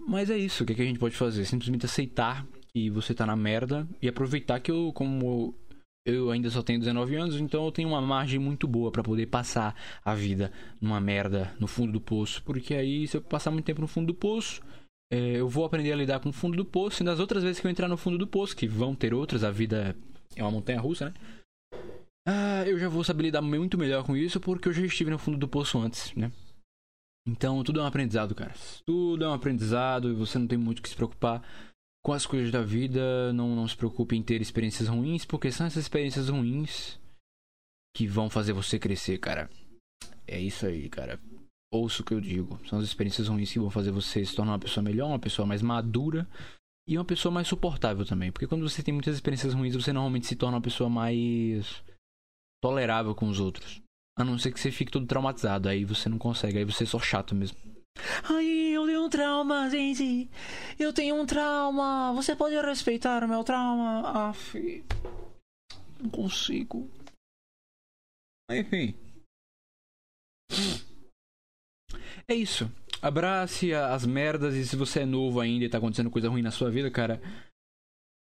[0.00, 1.44] Mas é isso, o que, é que a gente pode fazer?
[1.44, 5.54] Simplesmente aceitar que você tá na merda e aproveitar que eu, como
[6.08, 9.26] eu ainda só tenho 19 anos, então eu tenho uma margem muito boa pra poder
[9.26, 10.50] passar a vida
[10.80, 12.42] numa merda no fundo do poço.
[12.44, 14.62] Porque aí, se eu passar muito tempo no fundo do poço,
[15.12, 17.02] é, eu vou aprender a lidar com o fundo do poço.
[17.02, 19.44] E nas outras vezes que eu entrar no fundo do poço, que vão ter outras,
[19.44, 19.94] a vida
[20.34, 21.14] é uma montanha russa, né?
[22.26, 25.18] Ah, eu já vou saber lidar muito melhor com isso porque eu já estive no
[25.18, 26.32] fundo do poço antes, né?
[27.26, 28.54] Então, tudo é um aprendizado, cara.
[28.86, 31.42] Tudo é um aprendizado e você não tem muito o que se preocupar
[32.04, 33.32] com as coisas da vida.
[33.32, 36.98] Não, não se preocupe em ter experiências ruins, porque são essas experiências ruins
[37.96, 39.50] que vão fazer você crescer, cara.
[40.26, 41.18] É isso aí, cara.
[41.72, 42.58] Ouça o que eu digo.
[42.66, 45.46] São as experiências ruins que vão fazer você se tornar uma pessoa melhor, uma pessoa
[45.46, 46.28] mais madura
[46.88, 48.32] e uma pessoa mais suportável também.
[48.32, 51.82] Porque quando você tem muitas experiências ruins, você normalmente se torna uma pessoa mais
[52.62, 53.82] tolerável com os outros.
[54.18, 55.68] A não ser que você fique todo traumatizado.
[55.68, 57.58] Aí você não consegue, aí você é só chato mesmo.
[58.24, 60.30] Ai, eu tenho um trauma, gente.
[60.78, 62.12] Eu tenho um trauma.
[62.14, 64.28] Você pode respeitar o meu trauma?
[64.28, 64.84] Aff.
[66.00, 66.90] Não consigo.
[68.50, 68.94] Enfim.
[72.26, 72.70] É isso.
[73.00, 76.50] Abrace as merdas e se você é novo ainda e tá acontecendo coisa ruim na
[76.50, 77.20] sua vida, cara.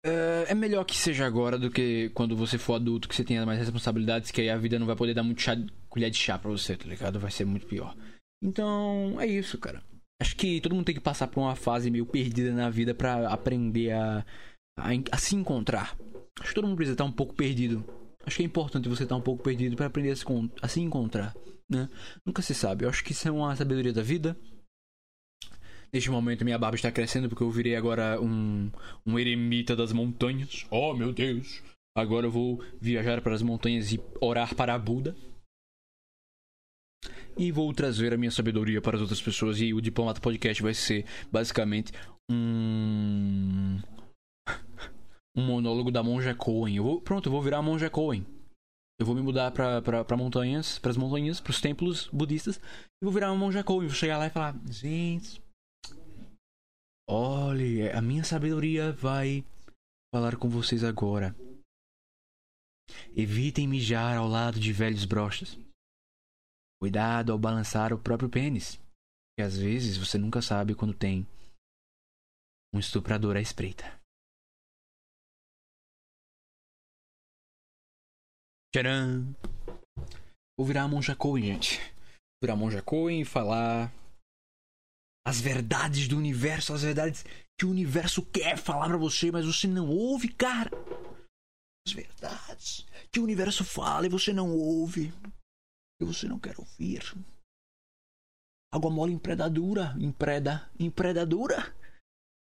[0.04, 3.46] É é melhor que seja agora do que quando você for adulto, que você tenha
[3.46, 5.56] mais responsabilidades, que aí a vida não vai poder dar muito chá,
[5.88, 7.20] colher de chá pra você, tá ligado?
[7.20, 7.94] Vai ser muito pior.
[8.42, 9.82] Então, é isso, cara.
[10.20, 13.28] Acho que todo mundo tem que passar por uma fase meio perdida na vida pra
[13.28, 14.24] aprender a,
[14.78, 15.96] a, a se encontrar.
[16.38, 17.84] Acho que todo mundo precisa estar um pouco perdido.
[18.24, 20.24] Acho que é importante você estar um pouco perdido pra aprender a se,
[20.60, 21.34] a se encontrar,
[21.70, 21.88] né?
[22.24, 22.84] Nunca se sabe.
[22.84, 24.36] Eu acho que isso é uma sabedoria da vida.
[25.92, 28.70] Neste momento, minha barba está crescendo porque eu virei agora um,
[29.04, 30.66] um eremita das montanhas.
[30.70, 31.62] Oh, meu Deus!
[31.96, 35.16] Agora eu vou viajar para as montanhas e orar para Buda.
[37.36, 39.60] E vou trazer a minha sabedoria para as outras pessoas.
[39.60, 41.92] E o Diplomata Podcast vai ser basicamente
[42.30, 43.78] um.
[45.36, 46.76] Um monólogo da Monja Coen.
[46.76, 48.26] Eu vou, pronto, eu vou virar a Monja Coen.
[48.98, 52.58] Eu vou me mudar para pra montanhas, para as montanhas, para os templos budistas.
[52.58, 53.86] E vou virar uma Monja Coen.
[53.86, 55.40] Vou chegar lá e falar: Gente,
[57.08, 59.44] olhe, a minha sabedoria vai
[60.14, 61.34] falar com vocês agora.
[63.16, 65.56] Evitem mijar ao lado de velhos brochas.
[66.80, 68.80] Cuidado ao balançar o próprio pênis.
[69.36, 71.26] Que às vezes você nunca sabe quando tem
[72.74, 74.00] um estuprador à espreita.
[78.74, 79.34] Tcharam!
[80.56, 81.78] Vou virar a Monja Coen, gente.
[81.78, 83.92] Vou virar a Monja Coen e falar
[85.26, 87.24] as verdades do universo, as verdades
[87.58, 90.70] que o universo quer falar pra você, mas você não ouve, cara.
[91.86, 95.12] As verdades que o universo fala e você não ouve.
[96.00, 97.02] E você não quer ouvir.
[98.72, 101.76] Água mole empredadura, empreda, empredadura.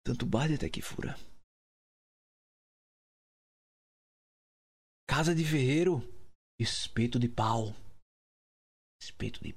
[0.06, 1.16] Tanto bate até que fura.
[5.08, 6.00] Casa de ferreiro,
[6.60, 7.74] espeto de pau.
[9.02, 9.54] Espeto de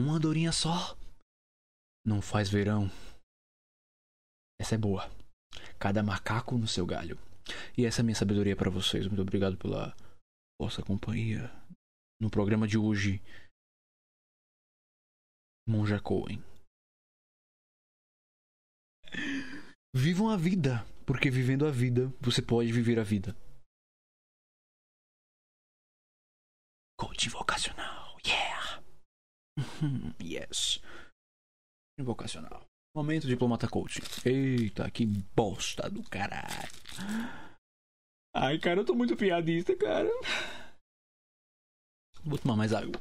[0.00, 0.96] uma andorinha só
[2.06, 2.90] não faz verão.
[4.58, 5.10] Essa é boa.
[5.78, 7.18] Cada macaco no seu galho.
[7.76, 9.06] E essa é a minha sabedoria para vocês.
[9.06, 9.94] Muito obrigado pela
[10.60, 11.50] vossa companhia
[12.20, 13.22] no programa de hoje.
[15.66, 16.44] Monja Coen.
[19.96, 23.34] Vivam a vida, porque vivendo a vida, você pode viver a vida.
[26.98, 28.18] Coaching vocacional.
[28.26, 28.84] Yeah!
[30.22, 30.78] Yes.
[31.98, 32.66] Vocacional.
[32.94, 34.02] Momento diplomata coaching.
[34.26, 37.49] Eita, que bosta do caralho.
[38.34, 40.08] Ai, cara, eu tô muito piadista, cara.
[42.24, 42.98] Vou tomar mais água.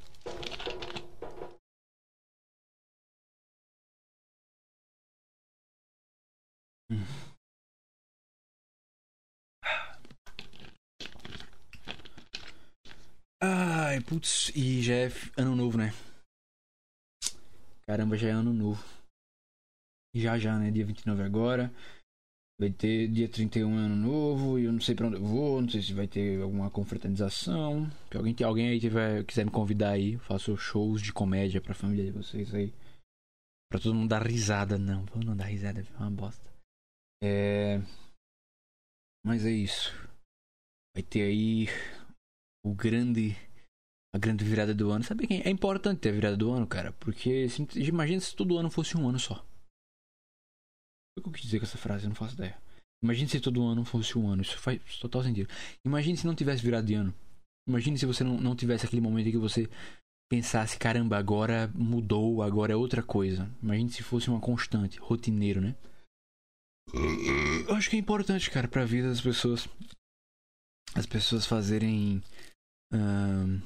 [13.41, 15.91] Ai, putz, e já é ano novo, né?
[17.85, 18.83] Caramba, já é ano novo.
[20.13, 20.71] Já já, né?
[20.71, 21.71] Dia 29 agora.
[22.59, 24.59] Vai ter dia 31 ano novo.
[24.59, 25.61] E eu não sei pra onde eu vou.
[25.61, 27.89] Não sei se vai ter alguma confraternização.
[28.11, 31.73] Se alguém, tem- alguém aí tiver, quiser me convidar aí, faço shows de comédia pra
[31.73, 32.73] família de vocês aí.
[33.71, 34.77] Pra todo mundo dar risada.
[34.77, 36.49] Não, vamos não dar risada, é uma bosta.
[37.23, 37.79] É.
[39.25, 39.93] Mas é isso.
[40.95, 41.67] Vai ter aí
[42.65, 43.37] o grande.
[44.13, 45.03] A grande virada do ano.
[45.03, 45.41] Sabe quem?
[45.43, 46.91] É importante ter a virada do ano, cara.
[46.93, 47.45] Porque
[47.75, 49.45] imagina se todo ano fosse um ano só.
[51.19, 52.05] O que eu quis dizer com essa frase?
[52.05, 52.57] Eu não faço ideia.
[53.03, 54.41] Imagine se todo ano fosse um ano.
[54.41, 55.49] Isso faz total sentido.
[55.85, 57.13] Imagine se não tivesse virado de ano.
[57.67, 59.69] Imagine se você não, não tivesse aquele momento em que você
[60.29, 63.49] pensasse, caramba, agora mudou, agora é outra coisa.
[63.61, 65.75] Imagine se fosse uma constante, rotineiro, né?
[67.67, 69.67] Eu acho que é importante, cara, pra vida das pessoas.
[70.95, 72.21] As pessoas fazerem.
[72.91, 73.61] ahn,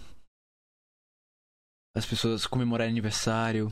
[1.95, 3.71] as pessoas comemorarem aniversário,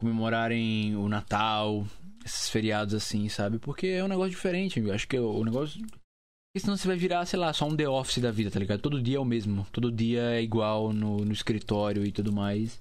[0.00, 1.86] comemorarem o Natal,
[2.24, 3.58] esses feriados assim, sabe?
[3.58, 4.80] Porque é um negócio diferente.
[4.80, 5.80] Eu acho que é o negócio.
[5.80, 8.80] Porque senão você vai virar, sei lá, só um The Office da vida, tá ligado?
[8.80, 9.66] Todo dia é o mesmo.
[9.72, 12.80] Todo dia é igual no, no escritório e tudo mais.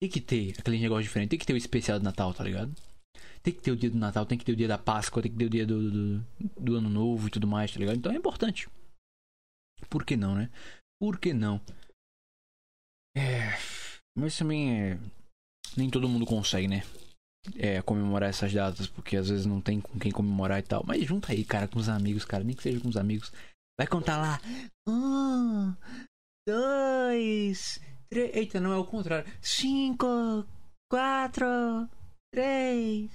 [0.00, 1.30] Tem que ter aquele negócio diferente.
[1.30, 2.74] Tem que ter o especial do Natal, tá ligado?
[3.42, 5.32] Tem que ter o dia do Natal, tem que ter o dia da Páscoa, tem
[5.32, 6.26] que ter o dia do, do,
[6.58, 7.96] do Ano Novo e tudo mais, tá ligado?
[7.96, 8.68] Então é importante.
[9.88, 10.50] Por que não, né?
[11.00, 11.60] Por que não?
[13.16, 13.58] É.
[14.16, 14.98] Mas também é.
[15.76, 16.82] Nem todo mundo consegue, né?
[17.56, 20.84] É, comemorar essas datas, porque às vezes não tem com quem comemorar e tal.
[20.86, 22.44] Mas junta aí, cara, com os amigos, cara.
[22.44, 23.32] Nem que seja com os amigos.
[23.78, 24.40] Vai contar lá.
[24.86, 25.74] Um,
[26.46, 28.36] dois, três.
[28.36, 29.30] Eita, não é o contrário.
[29.40, 30.46] Cinco,
[30.90, 31.88] quatro,
[32.32, 33.10] três,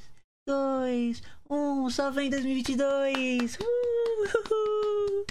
[0.47, 1.89] dois, um.
[1.89, 3.57] Só vem 2022.
[3.57, 5.25] Uh!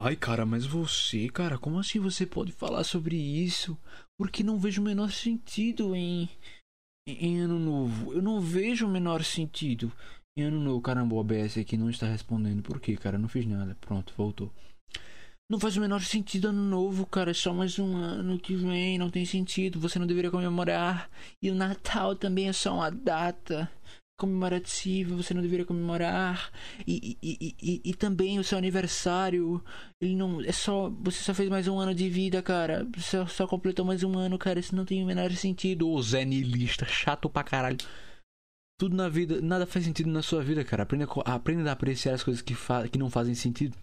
[0.00, 3.78] Ai, cara, mas você, cara, como assim você pode falar sobre isso?
[4.18, 6.28] Porque não vejo o menor sentido em.
[7.08, 8.12] Em ano novo.
[8.12, 9.92] Eu não vejo o menor sentido.
[10.36, 12.62] Em ano novo, caramba, o OBS aqui não está respondendo.
[12.62, 13.18] Por quê, cara?
[13.18, 13.76] Não fiz nada.
[13.80, 14.52] Pronto, voltou.
[15.48, 17.30] Não faz o menor sentido ano novo, cara.
[17.30, 18.98] É só mais um ano que vem.
[18.98, 19.78] Não tem sentido.
[19.78, 21.08] Você não deveria comemorar.
[21.40, 23.70] E o Natal também é só uma data
[24.16, 25.14] comemorativa.
[25.16, 26.50] Você não deveria comemorar.
[26.86, 29.62] E, e, e, e, também o seu aniversário.
[30.00, 30.40] Ele não.
[30.42, 30.90] É só.
[31.02, 32.86] Você só fez mais um ano de vida, cara.
[32.96, 34.58] Você só, completou mais um ano, cara.
[34.58, 35.88] Isso não tem o menor sentido.
[35.88, 37.78] Ô Zé Nilista, chato pra caralho.
[38.78, 40.82] Tudo na vida, nada faz sentido na sua vida, cara.
[40.82, 43.76] Aprenda, aprenda a apreciar as coisas que, fa que não fazem sentido.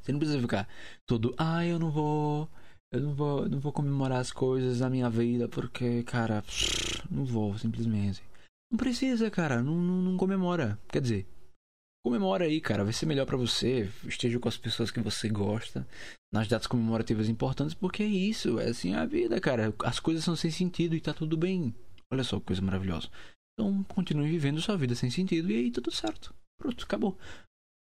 [0.00, 0.66] Você não precisa ficar
[1.06, 2.48] todo, ah, eu não vou,
[2.90, 6.42] eu não vou, não vou comemorar as coisas da minha vida porque, cara,
[7.08, 8.20] não vou, simplesmente.
[8.72, 10.80] Não precisa, cara, não, não, não comemora.
[10.88, 11.26] Quer dizer,
[12.02, 13.86] comemora aí, cara, vai ser melhor pra você.
[14.06, 15.86] Esteja com as pessoas que você gosta
[16.32, 19.74] nas datas comemorativas importantes, porque é isso, é assim a vida, cara.
[19.84, 21.74] As coisas são sem sentido e tá tudo bem.
[22.10, 23.10] Olha só que coisa maravilhosa.
[23.52, 26.34] Então, continue vivendo sua vida sem sentido e aí tudo certo.
[26.58, 27.18] Pronto, acabou.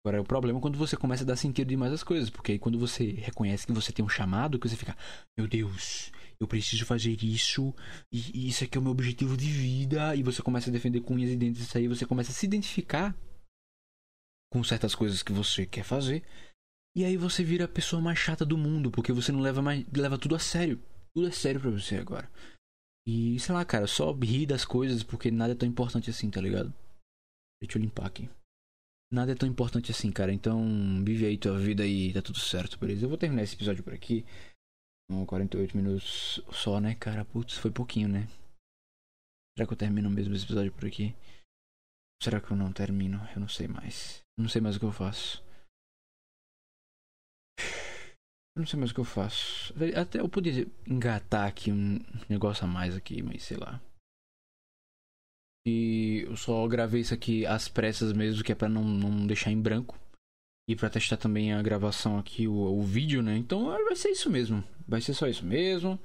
[0.09, 2.59] Agora, o problema é quando você começa a dar sentido demais às coisas, porque aí
[2.59, 4.97] quando você reconhece que você tem um chamado, que você fica,
[5.37, 7.75] meu Deus, eu preciso fazer isso,
[8.11, 11.03] e, e isso aqui é o meu objetivo de vida, e você começa a defender
[11.03, 13.15] com unhas e dentes isso aí, você começa a se identificar
[14.51, 16.25] com certas coisas que você quer fazer,
[16.97, 19.85] e aí você vira a pessoa mais chata do mundo, porque você não leva mais,
[19.95, 20.83] leva tudo a sério.
[21.15, 22.31] Tudo é sério pra você agora.
[23.07, 26.41] E sei lá, cara, só ri das coisas porque nada é tão importante assim, tá
[26.41, 26.73] ligado?
[27.61, 28.29] Deixa eu limpar aqui.
[29.11, 30.33] Nada é tão importante assim, cara.
[30.33, 30.63] Então,
[31.03, 33.05] vive aí tua vida e tá tudo certo, beleza?
[33.05, 34.25] Eu vou terminar esse episódio por aqui.
[35.11, 37.25] Com 48 minutos só, né, cara?
[37.25, 38.29] Putz, foi pouquinho, né?
[39.57, 41.17] Será que eu termino mesmo esse episódio por aqui?
[42.23, 43.19] Será que eu não termino?
[43.35, 44.21] Eu não sei mais.
[44.37, 45.43] Eu não sei mais o que eu faço.
[48.55, 49.73] Eu não sei mais o que eu faço.
[49.99, 51.99] Até eu podia engatar aqui um
[52.29, 53.81] negócio a mais aqui, mas sei lá.
[55.67, 59.51] E eu só gravei isso aqui às pressas mesmo, que é pra não, não deixar
[59.51, 59.99] em branco.
[60.69, 63.37] E pra testar também a gravação aqui, o, o vídeo, né?
[63.37, 64.63] Então vai ser isso mesmo.
[64.87, 65.99] Vai ser só isso mesmo.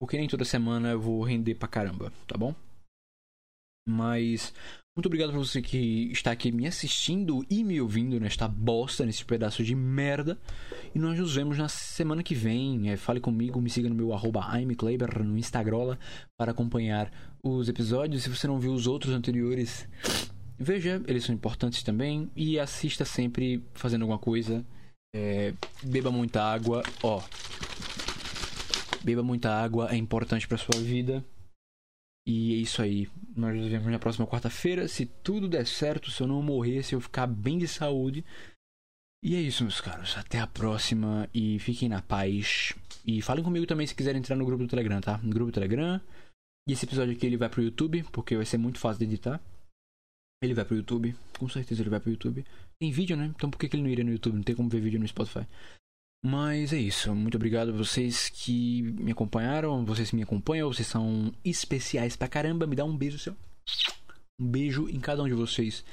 [0.00, 2.54] Porque nem toda semana eu vou render pra caramba, tá bom?
[3.88, 4.52] Mas
[4.94, 9.24] muito obrigado pra você que está aqui me assistindo e me ouvindo nesta bosta, nesse
[9.24, 10.38] pedaço de merda.
[10.94, 12.90] E nós nos vemos na semana que vem.
[12.90, 15.96] É, fale comigo, me siga no meu arroba Kleber no Instagram
[16.36, 17.10] para acompanhar
[17.42, 18.22] os episódios.
[18.22, 19.88] Se você não viu os outros anteriores,
[20.58, 22.30] veja, eles são importantes também.
[22.36, 24.62] E assista sempre fazendo alguma coisa.
[25.16, 27.22] É, beba muita água, ó.
[29.02, 31.24] Beba muita água, é importante para sua vida.
[32.26, 33.08] E é isso aí.
[33.36, 34.86] Nós nos vemos na próxima quarta-feira.
[34.86, 38.24] Se tudo der certo, se eu não morrer, se eu ficar bem de saúde.
[39.24, 40.16] E é isso, meus caros.
[40.16, 42.74] Até a próxima e fiquem na paz.
[43.06, 45.18] E falem comigo também se quiserem entrar no grupo do Telegram, tá?
[45.18, 46.00] No grupo do Telegram.
[46.68, 49.40] E esse episódio aqui ele vai pro YouTube, porque vai ser muito fácil de editar.
[50.42, 51.14] Ele vai pro YouTube.
[51.38, 52.44] Com certeza ele vai pro YouTube.
[52.80, 53.32] Tem vídeo, né?
[53.34, 54.36] Então por que que ele não iria no YouTube?
[54.36, 55.46] Não tem como ver vídeo no Spotify.
[56.24, 57.14] Mas é isso.
[57.14, 62.28] Muito obrigado a vocês que me acompanharam, vocês que me acompanham, vocês são especiais pra
[62.28, 62.66] caramba.
[62.66, 63.36] Me dá um beijo seu.
[64.40, 65.84] Um beijo em cada um de vocês.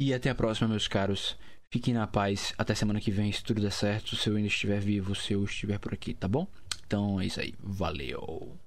[0.00, 1.36] E até a próxima, meus caros.
[1.72, 2.52] Fiquem na paz.
[2.58, 4.16] Até semana que vem, se tudo der certo.
[4.16, 6.46] Se eu ainda estiver vivo, se eu estiver por aqui, tá bom?
[6.84, 7.54] Então é isso aí.
[7.60, 8.58] Valeu.